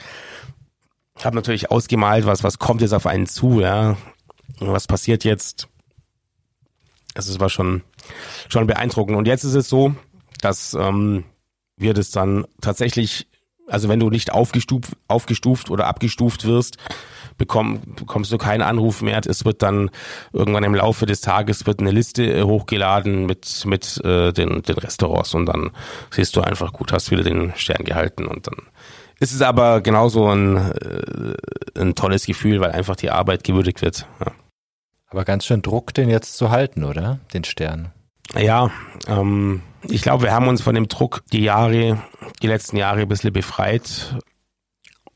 [1.25, 3.97] habe natürlich ausgemalt, was, was kommt jetzt auf einen zu, ja,
[4.59, 5.69] was passiert jetzt.
[7.15, 7.83] Also es war schon,
[8.49, 9.17] schon beeindruckend.
[9.17, 9.95] Und jetzt ist es so,
[10.41, 11.25] dass ähm,
[11.77, 13.27] wir das dann tatsächlich,
[13.71, 16.77] also wenn du nicht aufgestuft, aufgestuft oder abgestuft wirst,
[17.39, 19.21] bekomm, bekommst du keinen Anruf mehr.
[19.27, 19.91] Es wird dann
[20.33, 24.79] irgendwann im Laufe des Tages wird eine Liste äh, hochgeladen mit, mit äh, den, den
[24.79, 25.71] Restaurants und dann
[26.11, 28.57] siehst du einfach, gut, hast wieder den Stern gehalten und dann
[29.19, 34.07] ist es aber genauso ein, äh, ein tolles Gefühl, weil einfach die Arbeit gewürdigt wird.
[34.25, 34.33] Ja.
[35.09, 37.19] Aber ganz schön Druck, den jetzt zu halten, oder?
[37.35, 37.93] Den Stern.
[38.39, 38.71] Ja,
[39.09, 42.03] ähm, ich glaube, wir haben uns von dem Druck die Jahre,
[42.43, 44.17] die letzten Jahre ein bisschen befreit.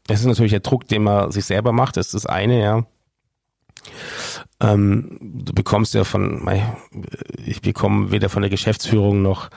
[0.09, 2.87] Es ist natürlich der Druck, den man sich selber macht, das ist das eine, ja.
[4.61, 6.49] Ähm, du bekommst ja von,
[7.45, 9.51] ich bekomme weder von der Geschäftsführung noch,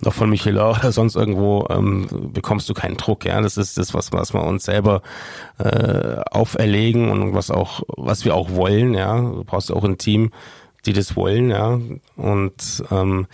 [0.00, 3.40] noch von Michelin oder sonst irgendwo, ähm, bekommst du keinen Druck, ja.
[3.40, 5.02] Das ist das, was, was wir uns selber
[5.58, 9.20] äh, auferlegen und was auch, was wir auch wollen, ja.
[9.20, 10.30] Du brauchst auch ein Team,
[10.86, 11.78] die das wollen, ja.
[12.16, 13.26] Und ähm,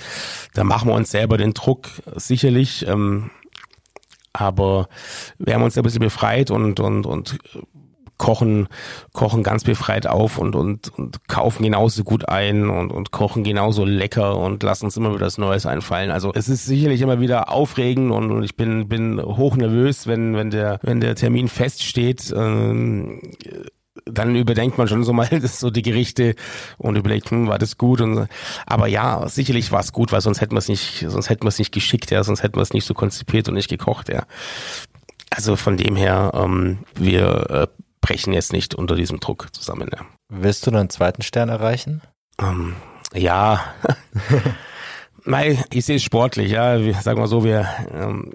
[0.54, 2.86] da machen wir uns selber den Druck sicherlich.
[2.86, 3.30] Ähm,
[4.32, 4.88] aber
[5.38, 7.38] wir haben uns ein bisschen befreit und, und, und
[8.20, 8.68] kochen,
[9.14, 13.86] kochen ganz befreit auf und, und, und kaufen genauso gut ein und, und kochen genauso
[13.86, 16.10] lecker und lassen uns immer wieder was Neues einfallen.
[16.10, 20.36] Also es ist sicherlich immer wieder aufregend und, und ich bin, bin hoch nervös, wenn,
[20.36, 22.32] wenn der, wenn der Termin feststeht.
[22.36, 23.22] Ähm,
[24.12, 26.34] dann überdenkt man schon so mal so die Gerichte
[26.78, 28.28] und überlegt, hm, war das gut und
[28.66, 31.48] aber ja, sicherlich war es gut, weil sonst hätten wir es nicht, sonst hätten wir
[31.48, 34.24] es nicht geschickt, ja, sonst hätten wir es nicht so konzipiert und nicht gekocht, ja.
[35.30, 37.66] Also von dem her, ähm, wir äh,
[38.00, 40.04] brechen jetzt nicht unter diesem Druck zusammen, ja.
[40.28, 42.02] Willst du einen zweiten Stern erreichen?
[42.40, 42.74] Ähm,
[43.14, 43.74] ja.
[45.24, 46.78] Nein, ich sehe es sportlich, ja.
[47.00, 48.32] sagen wir so, wir ähm,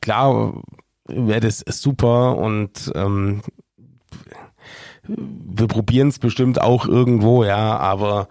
[0.00, 0.60] klar
[1.06, 3.42] wäre das super und ähm,
[5.06, 8.28] wir probieren es bestimmt auch irgendwo, ja, aber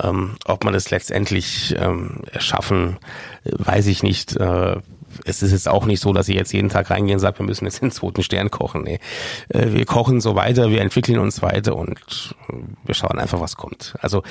[0.00, 2.98] ähm, ob man es letztendlich ähm, schaffen,
[3.44, 4.36] weiß ich nicht.
[4.36, 4.76] Äh,
[5.24, 7.46] es ist jetzt auch nicht so, dass ich jetzt jeden Tag reingehe und sage, wir
[7.46, 8.82] müssen jetzt den zweiten Stern kochen.
[8.84, 9.00] Nee.
[9.48, 12.34] Äh, wir kochen so weiter, wir entwickeln uns weiter und
[12.84, 13.94] wir schauen einfach, was kommt.
[14.00, 14.22] Also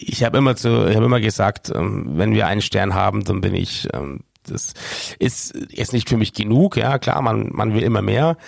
[0.00, 3.40] ich habe immer zu, ich habe immer gesagt, ähm, wenn wir einen Stern haben, dann
[3.40, 4.72] bin ich ähm, das
[5.18, 8.38] ist jetzt nicht für mich genug, ja klar, man, man will immer mehr,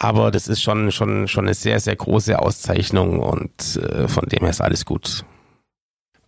[0.00, 4.40] aber das ist schon, schon, schon eine sehr, sehr große Auszeichnung und äh, von dem
[4.40, 5.24] her ist alles gut.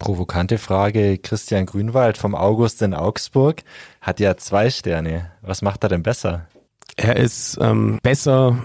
[0.01, 1.19] Provokante Frage.
[1.19, 3.63] Christian Grünwald vom August in Augsburg
[4.01, 5.31] hat ja zwei Sterne.
[5.41, 6.47] Was macht er denn besser?
[6.97, 8.59] Er ist ähm, besser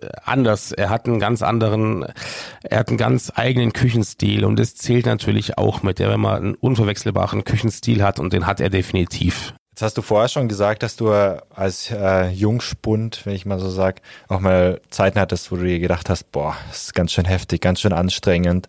[0.00, 0.72] äh, anders.
[0.72, 2.06] Er hat einen ganz anderen,
[2.62, 6.54] er hat einen ganz eigenen Küchenstil und das zählt natürlich auch mit, wenn man einen
[6.54, 9.52] unverwechselbaren Küchenstil hat und den hat er definitiv.
[9.82, 13.68] Jetzt hast du vorher schon gesagt, dass du als äh, Jungspund, wenn ich mal so
[13.68, 17.24] sag, auch mal Zeiten hattest, wo du dir gedacht hast, boah, das ist ganz schön
[17.24, 18.68] heftig, ganz schön anstrengend.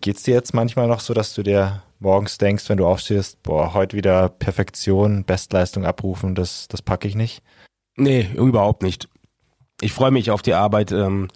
[0.00, 3.72] Geht's dir jetzt manchmal noch so, dass du dir morgens denkst, wenn du aufstehst, boah,
[3.72, 7.40] heute wieder Perfektion, Bestleistung abrufen, das, das packe ich nicht?
[7.94, 9.08] Nee, überhaupt nicht.
[9.80, 10.90] Ich freue mich auf die Arbeit.
[10.90, 11.28] Ähm,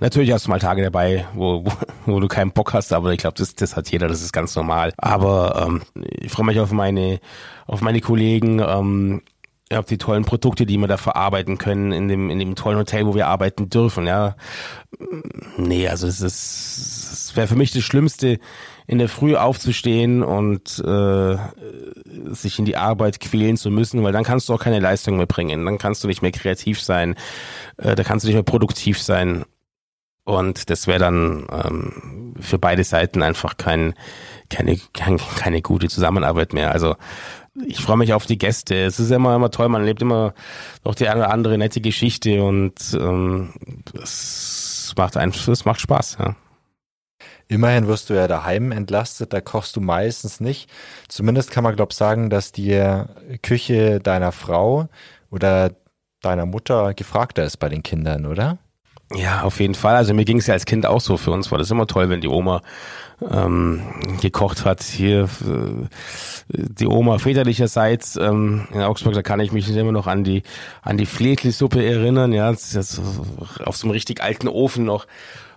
[0.00, 1.72] Natürlich hast du mal Tage dabei, wo, wo,
[2.06, 4.54] wo du keinen Bock hast, aber ich glaube, das, das hat jeder, das ist ganz
[4.54, 4.92] normal.
[4.96, 7.20] Aber ähm, ich freue mich auf meine,
[7.66, 9.22] auf meine Kollegen, ähm,
[9.70, 13.06] auf die tollen Produkte, die wir da verarbeiten können in dem, in dem tollen Hotel,
[13.06, 14.36] wo wir arbeiten dürfen, ja.
[15.56, 18.38] Nee, also es ist, wäre für mich das Schlimmste,
[18.86, 21.36] in der Früh aufzustehen und äh,
[22.32, 25.26] sich in die Arbeit quälen zu müssen, weil dann kannst du auch keine Leistung mehr
[25.26, 27.14] bringen, dann kannst du nicht mehr kreativ sein,
[27.76, 29.44] äh, da kannst du nicht mehr produktiv sein.
[30.28, 33.94] Und das wäre dann ähm, für beide Seiten einfach kein,
[34.50, 36.70] keine, kein, keine gute Zusammenarbeit mehr.
[36.70, 36.96] Also
[37.66, 38.74] ich freue mich auf die Gäste.
[38.74, 40.34] Es ist immer immer toll, man erlebt immer
[40.84, 43.54] noch die eine oder andere nette Geschichte und ähm,
[43.94, 46.36] es macht einfach, es macht Spaß, ja.
[47.48, 50.68] Immerhin wirst du ja daheim entlastet, da kochst du meistens nicht.
[51.08, 52.78] Zumindest kann man, glaube ich, sagen, dass die
[53.42, 54.90] Küche deiner Frau
[55.30, 55.70] oder
[56.20, 58.58] deiner Mutter gefragter ist bei den Kindern, oder?
[59.14, 59.96] Ja, auf jeden Fall.
[59.96, 61.16] Also mir ging es ja als Kind auch so.
[61.16, 62.60] Für uns war das immer toll, wenn die Oma
[63.30, 63.82] ähm,
[64.20, 64.82] gekocht hat.
[64.82, 65.86] Hier äh,
[66.48, 70.42] die Oma väterlicherseits ähm, in Augsburg, da kann ich mich immer noch an die
[70.82, 72.32] an die Fledli-Suppe erinnern.
[72.32, 73.00] Ja, das ist
[73.64, 75.06] auf so einem richtig alten Ofen noch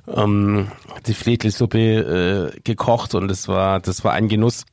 [0.07, 0.67] ähm,
[1.05, 4.65] die Fledli-Suppe äh, gekocht und das war das war ein Genuss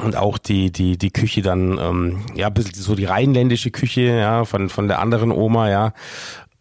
[0.00, 4.44] und auch die die die Küche dann ähm, ja ein so die rheinländische Küche ja
[4.44, 5.92] von von der anderen Oma ja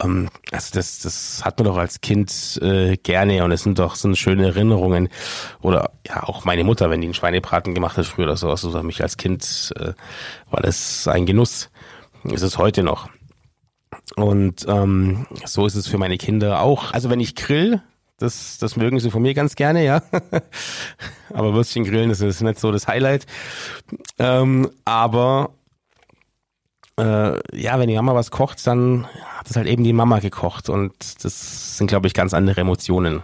[0.03, 3.95] ähm, also das, das hat man doch als Kind äh, gerne und es sind doch
[3.95, 5.09] so schöne Erinnerungen.
[5.61, 8.83] Oder ja, auch meine Mutter, wenn die einen Schweinebraten gemacht hat früher oder sowas, oder
[8.83, 9.93] mich als Kind äh,
[10.49, 11.69] war das ein Genuss.
[12.23, 13.09] Ist es heute noch.
[14.15, 16.93] Und ähm, so ist es für meine Kinder auch.
[16.93, 17.81] Also wenn ich grill,
[18.17, 20.03] das, das mögen sie von mir ganz gerne, ja.
[21.33, 23.25] aber Würstchen grillen, das ist nicht so das Highlight.
[24.19, 25.55] Ähm, aber
[27.01, 30.69] äh, ja, wenn die Mama was kocht, dann hat es halt eben die Mama gekocht
[30.69, 30.93] und
[31.23, 33.23] das sind, glaube ich, ganz andere Emotionen.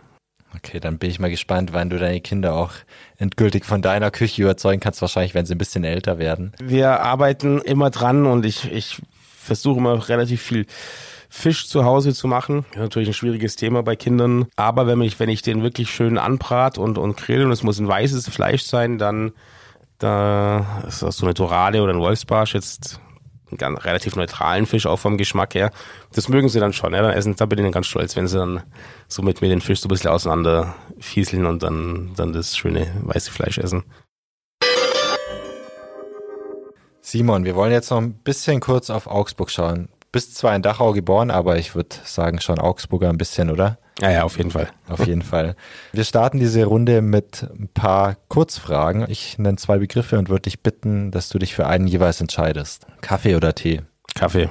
[0.55, 2.71] Okay, dann bin ich mal gespannt, wann du deine Kinder auch
[3.17, 6.53] endgültig von deiner Küche überzeugen kannst, wahrscheinlich, wenn sie ein bisschen älter werden.
[6.59, 10.65] Wir arbeiten immer dran und ich, ich versuche immer relativ viel
[11.29, 12.65] Fisch zu Hause zu machen.
[12.69, 14.47] Das ist natürlich ein schwieriges Thema bei Kindern.
[14.55, 17.77] Aber wenn ich, wenn ich den wirklich schön anbrat und, und grill und es muss
[17.79, 19.33] ein weißes Fleisch sein, dann
[19.99, 23.01] da ist das so eine Dorade oder ein Wolfsbarsch jetzt
[23.49, 25.71] einen ganz, relativ neutralen Fisch auch vom Geschmack her.
[26.13, 27.01] Das mögen sie dann schon, ja.
[27.01, 28.63] Dann essen, da bin ich dann ganz stolz, wenn sie dann
[29.07, 32.87] so mit mir den Fisch so ein bisschen auseinander fieseln und dann, dann das schöne
[33.03, 33.83] weiße Fleisch essen.
[37.01, 39.87] Simon, wir wollen jetzt noch ein bisschen kurz auf Augsburg schauen.
[40.11, 43.77] Bist zwar in Dachau geboren, aber ich würde sagen schon Augsburger ein bisschen, oder?
[44.01, 44.69] Ja, ja, auf jeden Fall.
[44.87, 45.55] Auf jeden Fall.
[45.91, 49.05] Wir starten diese Runde mit ein paar Kurzfragen.
[49.09, 52.85] Ich nenne zwei Begriffe und würde dich bitten, dass du dich für einen jeweils entscheidest.
[53.01, 53.81] Kaffee oder Tee?
[54.13, 54.49] Kaffee.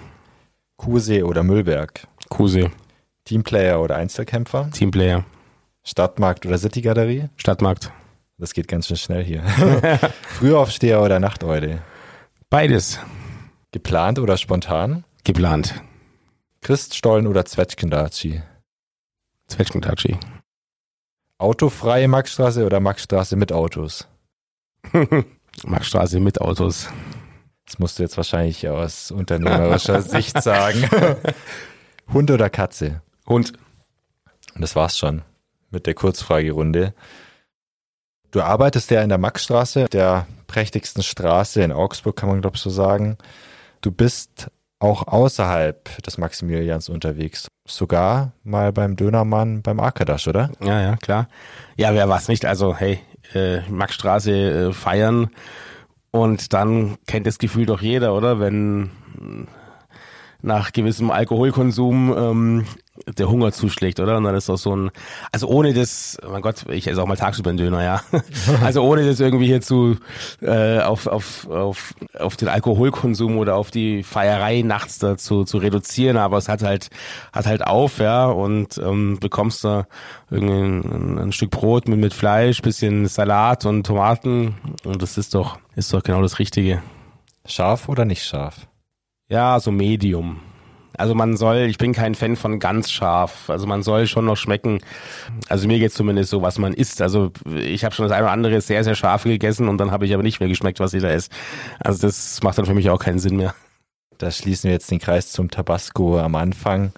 [0.77, 2.07] Kusee oder Müllberg?
[2.29, 2.71] Kusee.
[3.25, 4.71] Teamplayer oder Einzelkämpfer?
[4.73, 5.25] Teamplayer.
[5.85, 7.29] Stadtmarkt oder Citygalerie?
[7.37, 7.93] Stadtmarkt.
[8.39, 9.43] Das geht ganz schön schnell hier.
[10.29, 11.83] Frühaufsteher oder Nachteule?
[12.51, 12.99] Beides.
[13.73, 15.05] Geplant oder spontan?
[15.27, 15.83] Geplant.
[16.61, 18.45] Christstollen oder Zwetschgendatschi?
[19.49, 20.17] Zwetschgentatschi.
[21.39, 24.07] Autofreie Maxstraße oder Maxstraße mit Autos?
[25.65, 26.87] Maxstraße mit Autos.
[27.65, 30.89] Das musst du jetzt wahrscheinlich aus unternehmerischer Sicht sagen.
[32.13, 33.03] Hund oder Katze?
[33.27, 33.53] Hund.
[34.55, 35.23] Und das war's schon
[35.71, 36.95] mit der Kurzfragerunde.
[38.31, 42.63] Du arbeitest ja in der Maxstraße, der prächtigsten Straße in Augsburg, kann man glaube ich
[42.63, 43.19] so sagen.
[43.81, 47.49] Du bist auch außerhalb des Maximilians unterwegs.
[47.67, 50.51] Sogar mal beim Dönermann beim Arkadasch, oder?
[50.63, 51.29] Ja, ja, klar.
[51.77, 52.45] Ja, wer was nicht?
[52.45, 53.01] Also, hey,
[53.35, 54.33] äh, Maxstraße
[54.69, 55.31] äh, feiern
[56.11, 58.39] und dann kennt das Gefühl doch jeder, oder?
[58.39, 58.91] Wenn
[60.43, 62.67] nach gewissem Alkoholkonsum ähm,
[63.07, 64.17] der Hunger zuschlägt, oder?
[64.17, 64.91] Und dann ist doch so ein,
[65.33, 68.03] also ohne das, mein Gott, ich esse auch mal tagsüber einen Döner, ja.
[68.63, 69.97] Also ohne das irgendwie hier zu
[70.41, 76.17] äh, auf, auf, auf, auf den Alkoholkonsum oder auf die Feierei nachts dazu zu reduzieren,
[76.17, 76.91] aber es hat halt,
[77.33, 79.87] hat halt auf, ja, und ähm, bekommst da
[80.31, 85.35] irgendwie ein, ein Stück Brot mit, mit Fleisch, bisschen Salat und Tomaten und das ist
[85.35, 86.83] doch, ist doch genau das Richtige.
[87.47, 88.67] Scharf oder nicht scharf?
[89.29, 90.41] Ja, so Medium.
[90.99, 93.51] Also man soll, ich bin kein Fan von ganz scharf.
[93.51, 94.81] Also man soll schon noch schmecken.
[95.49, 97.03] Also mir geht's zumindest so, was man isst.
[97.03, 100.07] Also ich habe schon das eine oder andere sehr, sehr scharf gegessen und dann habe
[100.07, 101.29] ich aber nicht mehr geschmeckt, was da esse.
[101.81, 103.55] Also das macht dann für mich auch keinen Sinn mehr.
[104.17, 106.93] Da schließen wir jetzt den Kreis zum Tabasco am Anfang.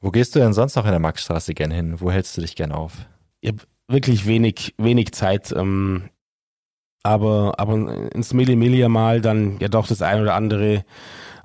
[0.00, 2.00] Wo gehst du denn sonst noch in der Maxstraße gern hin?
[2.00, 2.92] Wo hältst du dich gern auf?
[3.40, 5.52] Ich habe wirklich wenig, wenig Zeit.
[5.52, 6.10] Ähm,
[7.02, 10.84] aber, aber ins Millimelia mal dann ja doch das ein oder andere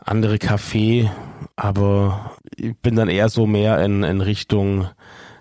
[0.08, 1.10] andere Café,
[1.56, 4.88] aber ich bin dann eher so mehr in, in Richtung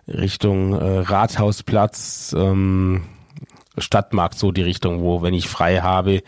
[0.08, 3.04] Richtung äh, Rathausplatz, ähm,
[3.78, 6.22] Stadtmarkt, so die Richtung, wo, wenn ich frei habe,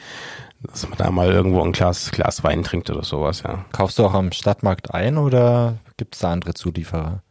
[0.62, 3.64] dass man da mal irgendwo ein Glas, Glas Wein trinkt oder sowas, ja.
[3.72, 7.22] Kaufst du auch am Stadtmarkt ein oder gibt es da andere Zulieferer?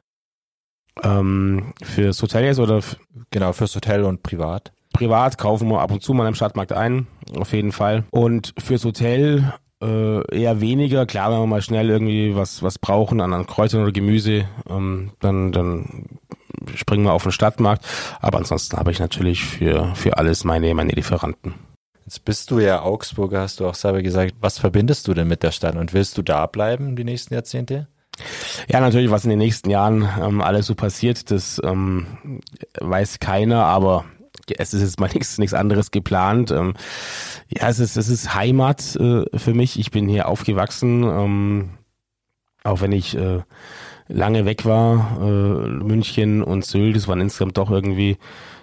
[1.04, 2.82] Ähm, fürs Hotel jetzt oder?
[3.30, 4.72] Genau, fürs Hotel und privat.
[4.94, 8.06] Privat kaufen wir ab und zu mal im Stadtmarkt ein, auf jeden Fall.
[8.10, 11.06] Und fürs Hotel äh, eher weniger.
[11.06, 15.12] Klar, wenn wir mal schnell irgendwie was, was brauchen an, an Kräutern oder Gemüse, ähm,
[15.20, 16.06] dann, dann
[16.76, 17.86] springen wir auf den Stadtmarkt.
[18.20, 21.56] Aber ansonsten habe ich natürlich für, für alles meine, meine Lieferanten.
[22.06, 24.36] Jetzt bist du ja Augsburger, hast du auch selber gesagt.
[24.40, 27.88] Was verbindest du denn mit der Stadt und willst du da bleiben die nächsten Jahrzehnte?
[28.70, 32.40] Ja, natürlich, was in den nächsten Jahren ähm, alles so passiert, das ähm,
[32.80, 34.06] weiß keiner, aber
[34.58, 36.52] es ist jetzt mal nichts, anderes geplant.
[36.52, 36.74] Ähm,
[37.50, 39.80] ja, es ist, es ist Heimat äh, für mich.
[39.80, 41.70] Ich bin hier aufgewachsen, ähm,
[42.64, 43.42] auch wenn ich äh,
[44.08, 45.20] lange weg war.
[45.22, 48.18] Äh, München und Sylt, das waren insgesamt doch irgendwie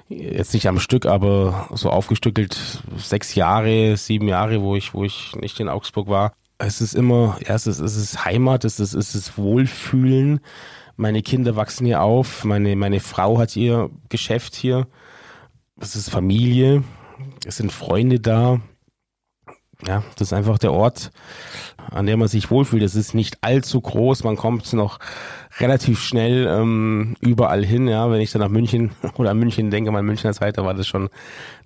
[0.09, 5.35] jetzt nicht am Stück, aber so aufgestückelt sechs Jahre, sieben Jahre, wo ich, wo ich
[5.37, 6.33] nicht in Augsburg war.
[6.59, 10.41] Es ist immer, ja, es ist, es ist Heimat, es ist, es ist Wohlfühlen.
[10.97, 14.87] Meine Kinder wachsen hier auf, meine, meine Frau hat ihr Geschäft hier
[15.81, 16.85] es ist Familie,
[17.47, 18.61] es sind Freunde da.
[19.87, 21.11] Ja, das ist einfach der Ort,
[21.91, 22.83] an dem man sich wohlfühlt.
[22.83, 24.99] Es ist nicht allzu groß, man kommt noch
[25.61, 27.89] relativ schnell ähm, überall hin.
[27.89, 30.75] Ja, wenn ich dann nach München oder an München denke, mal Münchner Zeit, da war
[30.75, 31.09] das schon,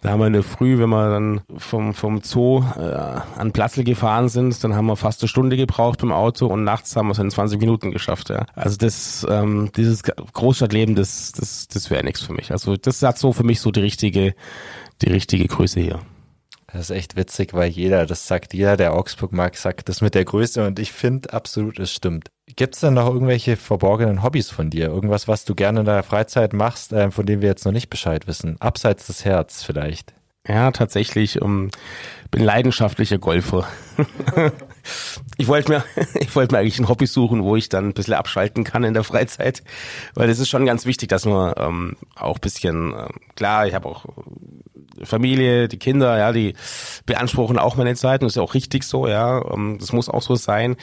[0.00, 4.28] da haben wir eine Früh, wenn wir dann vom vom Zoo äh, an Platzl gefahren
[4.28, 7.18] sind, dann haben wir fast eine Stunde gebraucht im Auto und nachts haben wir es
[7.18, 8.30] in 20 Minuten geschafft.
[8.30, 12.52] Ja, also das ähm, dieses Großstadtleben, das das das wäre nichts für mich.
[12.52, 14.34] Also das hat so für mich so die richtige
[15.02, 16.00] die richtige Größe hier.
[16.70, 20.14] Das ist echt witzig, weil jeder, das sagt jeder, der Augsburg mag, sagt das mit
[20.14, 22.28] der Größe und ich finde absolut, es stimmt.
[22.58, 24.86] Gibt es denn noch irgendwelche verborgenen Hobbys von dir?
[24.86, 27.88] Irgendwas, was du gerne in deiner Freizeit machst, äh, von dem wir jetzt noch nicht
[27.88, 28.60] Bescheid wissen?
[28.60, 30.12] Abseits des Herz vielleicht?
[30.44, 31.40] Ja, tatsächlich.
[31.40, 31.70] Um, ähm,
[32.32, 33.68] bin leidenschaftlicher Golfer.
[35.36, 35.84] ich wollte mir,
[36.18, 39.04] ich mir eigentlich ein Hobby suchen, wo ich dann ein bisschen abschalten kann in der
[39.04, 39.62] Freizeit,
[40.14, 43.06] weil es ist schon ganz wichtig, dass man ähm, auch bisschen, äh,
[43.36, 44.04] klar, ich habe auch
[45.04, 46.54] Familie, die Kinder, ja, die
[47.06, 50.22] beanspruchen auch meine Zeit und ist ja auch richtig so, ja, ähm, das muss auch
[50.22, 50.76] so sein.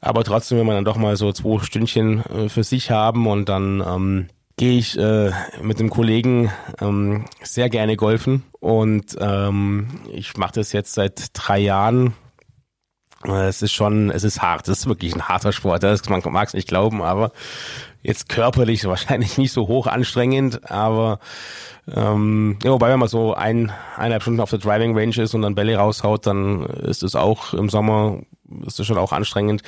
[0.00, 3.48] Aber trotzdem, wenn man dann doch mal so zwei Stündchen äh, für sich haben und
[3.48, 5.30] dann ähm, gehe ich äh,
[5.62, 6.50] mit dem Kollegen
[6.80, 12.14] ähm, sehr gerne golfen und ähm, ich mache das jetzt seit drei Jahren.
[13.24, 15.82] Es ist schon, es ist hart, es ist wirklich ein harter Sport.
[15.82, 17.32] Das, man mag es nicht glauben, aber
[18.02, 21.18] jetzt körperlich wahrscheinlich nicht so hoch anstrengend, aber
[21.88, 25.42] ähm, ja, wobei wenn man so ein, eineinhalb Stunden auf der Driving Range ist und
[25.42, 28.20] dann Bälle raushaut, dann ist es auch im Sommer,
[28.66, 29.62] ist es schon auch anstrengend.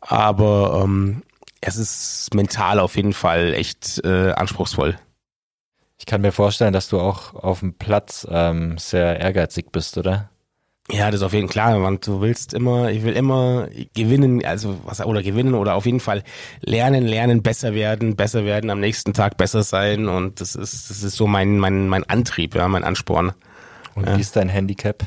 [0.00, 1.22] Aber ähm,
[1.60, 4.96] es ist mental auf jeden Fall echt äh, anspruchsvoll.
[5.96, 10.28] Ich kann mir vorstellen, dass du auch auf dem Platz ähm, sehr ehrgeizig bist, oder?
[10.90, 11.78] Ja, das ist auf jeden Fall klar.
[11.78, 16.00] Man, du willst immer, ich will immer gewinnen, also was oder gewinnen oder auf jeden
[16.00, 16.22] Fall
[16.60, 21.02] lernen, lernen, besser werden, besser werden, am nächsten Tag besser sein und das ist, das
[21.02, 23.32] ist so mein mein mein Antrieb, ja, mein Ansporn.
[23.94, 24.16] Und ja.
[24.16, 25.04] wie ist dein Handicap?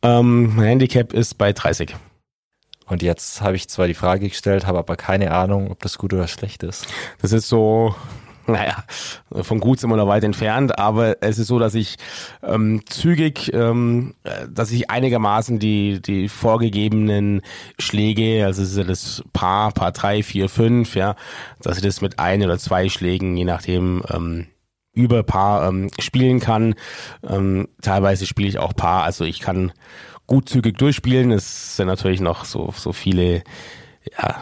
[0.00, 1.94] Ähm, mein Handicap ist bei 30.
[2.86, 6.14] Und jetzt habe ich zwar die Frage gestellt, habe aber keine Ahnung, ob das gut
[6.14, 6.86] oder schlecht ist.
[7.20, 7.94] Das ist so
[8.52, 8.84] naja,
[9.42, 11.96] von gut sind wir noch weit entfernt, aber es ist so, dass ich
[12.42, 14.14] ähm, zügig, ähm,
[14.48, 17.42] dass ich einigermaßen die, die vorgegebenen
[17.78, 21.16] Schläge, also ist ja das Paar, Paar drei, vier, fünf, ja,
[21.60, 24.46] dass ich das mit ein oder zwei Schlägen, je nachdem, ähm,
[24.92, 26.74] über Paar ähm, spielen kann.
[27.28, 29.72] Ähm, teilweise spiele ich auch Paar, also ich kann
[30.26, 31.30] gut zügig durchspielen.
[31.30, 33.42] Es sind natürlich noch so, so viele
[34.18, 34.40] ja,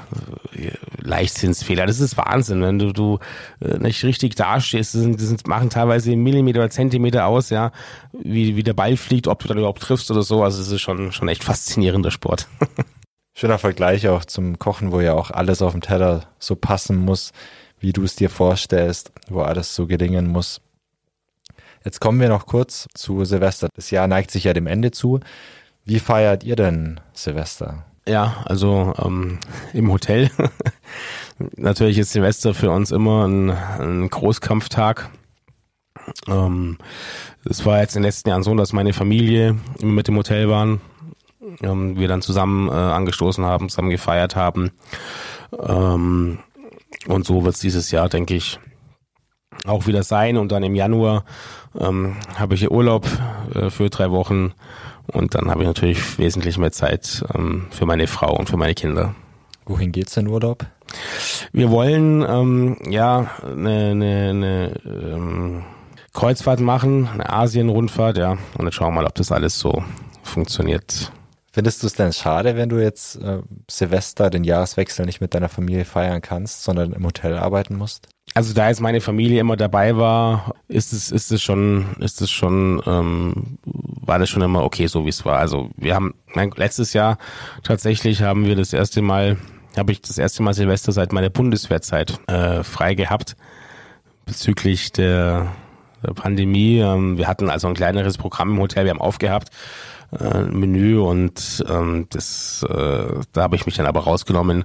[1.01, 1.87] Leichtsinnsfehler.
[1.87, 3.19] Das ist Wahnsinn, wenn du, du
[3.61, 4.95] äh, nicht richtig dastehst.
[4.95, 7.73] Das, sind, das sind, machen teilweise Millimeter oder Zentimeter aus, ja,
[8.13, 10.43] wie, wie der Ball fliegt, ob du dann überhaupt triffst oder so.
[10.43, 12.49] Also es ist schon, schon echt faszinierender Sport.
[13.37, 17.33] Schöner Vergleich auch zum Kochen, wo ja auch alles auf dem Teller so passen muss,
[17.81, 20.61] wie du es dir vorstellst, wo alles so gelingen muss.
[21.85, 23.69] Jetzt kommen wir noch kurz zu Silvester.
[23.75, 25.21] Das Jahr neigt sich ja dem Ende zu.
[25.85, 27.85] Wie feiert ihr denn Silvester?
[28.07, 29.39] Ja, also ähm,
[29.73, 30.31] im Hotel.
[31.57, 35.11] Natürlich ist Silvester für uns immer ein, ein Großkampftag.
[36.29, 36.77] Ähm,
[37.49, 40.51] es war jetzt in den letzten Jahren so, dass meine Familie immer mit dem Hotel
[40.51, 40.83] waren.
[41.63, 44.71] Ähm, wir dann zusammen äh, angestoßen haben, zusammen gefeiert haben.
[45.59, 46.41] Ähm,
[47.07, 48.59] und so wird es dieses Jahr, denke ich,
[49.65, 50.37] auch wieder sein.
[50.37, 51.25] Und dann im Januar
[51.79, 53.07] ähm, habe ich hier Urlaub
[53.55, 54.53] äh, für drei Wochen
[55.13, 58.75] und dann habe ich natürlich wesentlich mehr Zeit ähm, für meine Frau und für meine
[58.75, 59.15] Kinder.
[59.67, 60.67] Wohin geht's in Urlaub?
[61.53, 65.65] Wir wollen ähm, ja eine, eine, eine ähm,
[66.13, 68.33] Kreuzfahrt machen, eine Asien-Rundfahrt, ja.
[68.33, 69.83] Und dann schauen wir mal, ob das alles so
[70.23, 71.13] funktioniert.
[71.51, 73.41] Findest du es denn schade, wenn du jetzt äh,
[73.71, 78.09] Silvester, den Jahreswechsel nicht mit deiner Familie feiern kannst, sondern im Hotel arbeiten musst?
[78.37, 82.33] Also da jetzt meine Familie immer dabei war, ist es ist es schon ist es
[82.33, 85.39] schon ähm, war das schon immer okay, so wie es war.
[85.39, 87.19] Also wir haben nein, letztes Jahr
[87.63, 89.37] tatsächlich haben wir das erste Mal
[89.77, 93.37] habe ich das erste Mal Silvester seit meiner Bundeswehrzeit äh, frei gehabt
[94.27, 95.53] bezüglich der,
[96.03, 96.79] der Pandemie.
[96.81, 99.51] Ähm, wir hatten also ein kleineres Programm im Hotel, wir haben aufgehabt
[100.19, 104.65] äh, Menü und ähm, das äh, da habe ich mich dann aber rausgenommen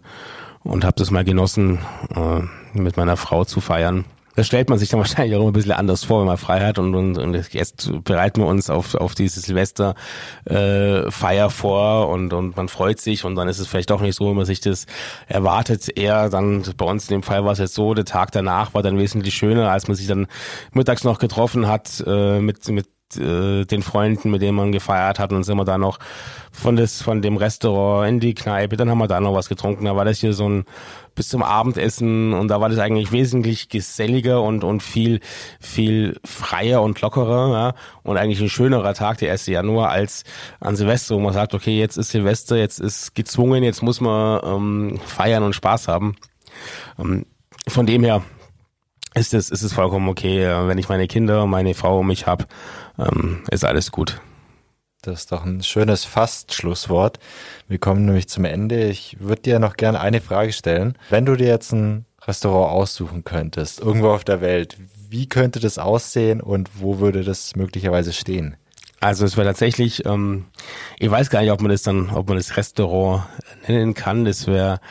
[0.63, 1.77] und habe das mal genossen,
[2.15, 2.41] äh,
[2.77, 4.05] mit meiner Frau zu feiern.
[4.35, 6.61] Das stellt man sich dann wahrscheinlich auch immer ein bisschen anders vor, wenn man frei
[6.61, 12.31] hat und, und, und jetzt bereiten wir uns auf, auf diese Silvesterfeier äh, vor und,
[12.31, 14.61] und man freut sich und dann ist es vielleicht auch nicht so, wie man sich
[14.61, 14.85] das
[15.27, 15.89] erwartet.
[15.97, 18.81] Eher dann bei uns in dem Fall war es jetzt so, der Tag danach war
[18.81, 20.27] dann wesentlich schöner, als man sich dann
[20.71, 22.87] mittags noch getroffen hat äh, mit, mit
[23.17, 25.99] äh, den Freunden, mit denen man gefeiert hat und sind wir da noch
[26.51, 29.85] von das von dem Restaurant in die Kneipe, dann haben wir da noch was getrunken.
[29.85, 30.65] Da war das hier so ein
[31.15, 35.19] bis zum Abendessen und da war das eigentlich wesentlich geselliger und und viel
[35.59, 37.73] viel freier und lockerer ja?
[38.03, 39.47] und eigentlich ein schönerer Tag der 1.
[39.47, 40.23] Januar als
[40.59, 44.41] an Silvester, wo man sagt, okay, jetzt ist Silvester, jetzt ist gezwungen, jetzt muss man
[44.43, 46.15] ähm, feiern und Spaß haben.
[46.97, 47.25] Ähm,
[47.67, 48.23] von dem her
[49.15, 52.45] ist es, ist es vollkommen okay, wenn ich meine Kinder, meine Frau um mich habe,
[52.99, 54.21] ähm, ist alles gut.
[55.01, 57.19] Das ist doch ein schönes Fast-Schlusswort.
[57.69, 58.83] Wir kommen nämlich zum Ende.
[58.89, 60.97] Ich würde dir noch gerne eine Frage stellen.
[61.09, 64.77] Wenn du dir jetzt ein Restaurant aussuchen könntest, irgendwo auf der Welt,
[65.09, 68.57] wie könnte das aussehen und wo würde das möglicherweise stehen?
[69.01, 70.45] Also es wäre tatsächlich, ähm,
[70.97, 73.23] ich weiß gar nicht, ob man das dann, ob man das Restaurant
[73.67, 74.25] nennen kann.
[74.25, 74.81] Das wäre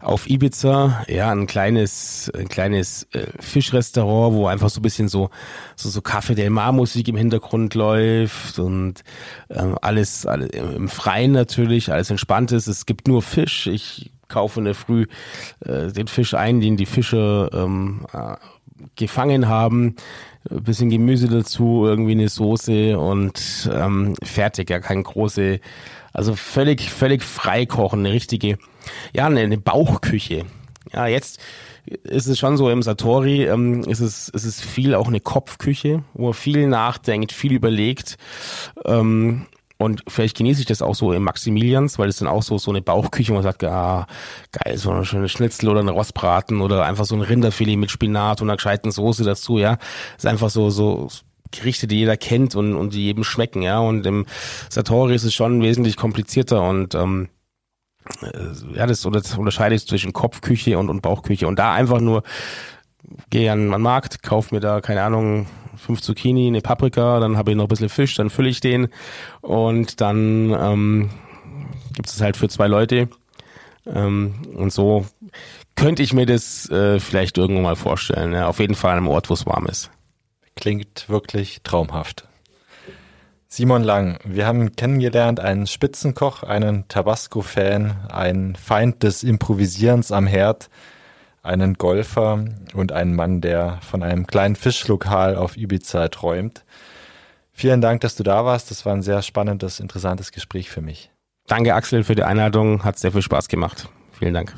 [0.00, 5.30] auf Ibiza, ja, ein kleines, ein kleines äh, Fischrestaurant, wo einfach so ein bisschen so,
[5.74, 9.02] so, so Café del Mar Musik im Hintergrund läuft und
[9.50, 12.68] ähm, alles, alles im Freien natürlich, alles entspannt ist.
[12.68, 13.66] Es gibt nur Fisch.
[13.66, 15.06] Ich kaufe in der Früh
[15.60, 18.36] äh, den Fisch ein, den die Fische ähm, äh,
[18.96, 19.96] gefangen haben
[20.50, 24.70] bisschen Gemüse dazu, irgendwie eine Soße und ähm, fertig.
[24.70, 25.60] Ja, kein große,
[26.12, 28.58] also völlig, völlig frei kochen, eine richtige,
[29.14, 30.44] ja, eine, eine Bauchküche.
[30.92, 31.40] Ja, jetzt
[31.84, 36.02] ist es schon so im Satori, ähm, ist es, ist es viel auch eine Kopfküche,
[36.14, 38.16] wo man viel nachdenkt, viel überlegt.
[38.84, 39.46] Ähm,
[39.78, 42.70] und vielleicht genieße ich das auch so im Maximilians, weil es dann auch so, so
[42.70, 44.06] eine Bauchküche, wo man sagt, ah,
[44.52, 48.40] geil, so eine schöne Schnitzel oder eine Rostbraten oder einfach so ein Rinderfilet mit Spinat
[48.40, 49.76] und einer gescheiten Soße dazu, ja.
[49.76, 51.08] Das ist einfach so, so
[51.50, 53.78] Gerichte, die jeder kennt und, und die jedem schmecken, ja.
[53.78, 54.26] Und im
[54.70, 57.28] Satori ist es schon wesentlich komplizierter und, ähm,
[58.22, 61.46] äh, ja, das unterscheidet zwischen Kopfküche und, und Bauchküche.
[61.46, 62.22] Und da einfach nur,
[63.30, 65.46] gehe an den Markt, kauf mir da, keine Ahnung,
[65.76, 68.88] fünf Zucchini, eine Paprika, dann habe ich noch ein bisschen Fisch, dann fülle ich den
[69.40, 71.10] und dann ähm,
[71.94, 73.08] gibt es halt für zwei Leute.
[73.86, 75.06] Ähm, und so
[75.76, 78.32] könnte ich mir das äh, vielleicht irgendwo mal vorstellen.
[78.32, 79.90] Ja, auf jeden Fall an einem Ort, wo es warm ist.
[80.56, 82.26] Klingt wirklich traumhaft.
[83.48, 90.68] Simon Lang, wir haben kennengelernt einen Spitzenkoch, einen Tabasco-Fan, einen Feind des Improvisierens am Herd,
[91.46, 92.44] einen Golfer
[92.74, 96.64] und einen Mann, der von einem kleinen Fischlokal auf Ibiza träumt.
[97.52, 98.70] Vielen Dank, dass du da warst.
[98.70, 101.10] Das war ein sehr spannendes, interessantes Gespräch für mich.
[101.46, 102.84] Danke, Axel, für die Einladung.
[102.84, 103.88] Hat sehr viel Spaß gemacht.
[104.12, 104.54] Vielen Dank.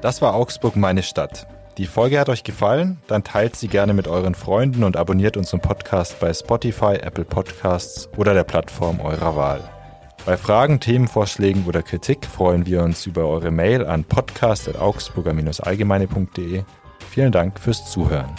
[0.00, 1.46] Das war Augsburg, meine Stadt.
[1.78, 2.98] Die Folge hat euch gefallen?
[3.08, 8.08] Dann teilt sie gerne mit euren Freunden und abonniert unseren Podcast bei Spotify, Apple Podcasts
[8.16, 9.73] oder der Plattform eurer Wahl.
[10.26, 16.62] Bei Fragen, Themenvorschlägen oder Kritik freuen wir uns über eure Mail an podcast.augsburger-allgemeine.de.
[17.10, 18.34] Vielen Dank fürs Zuhören.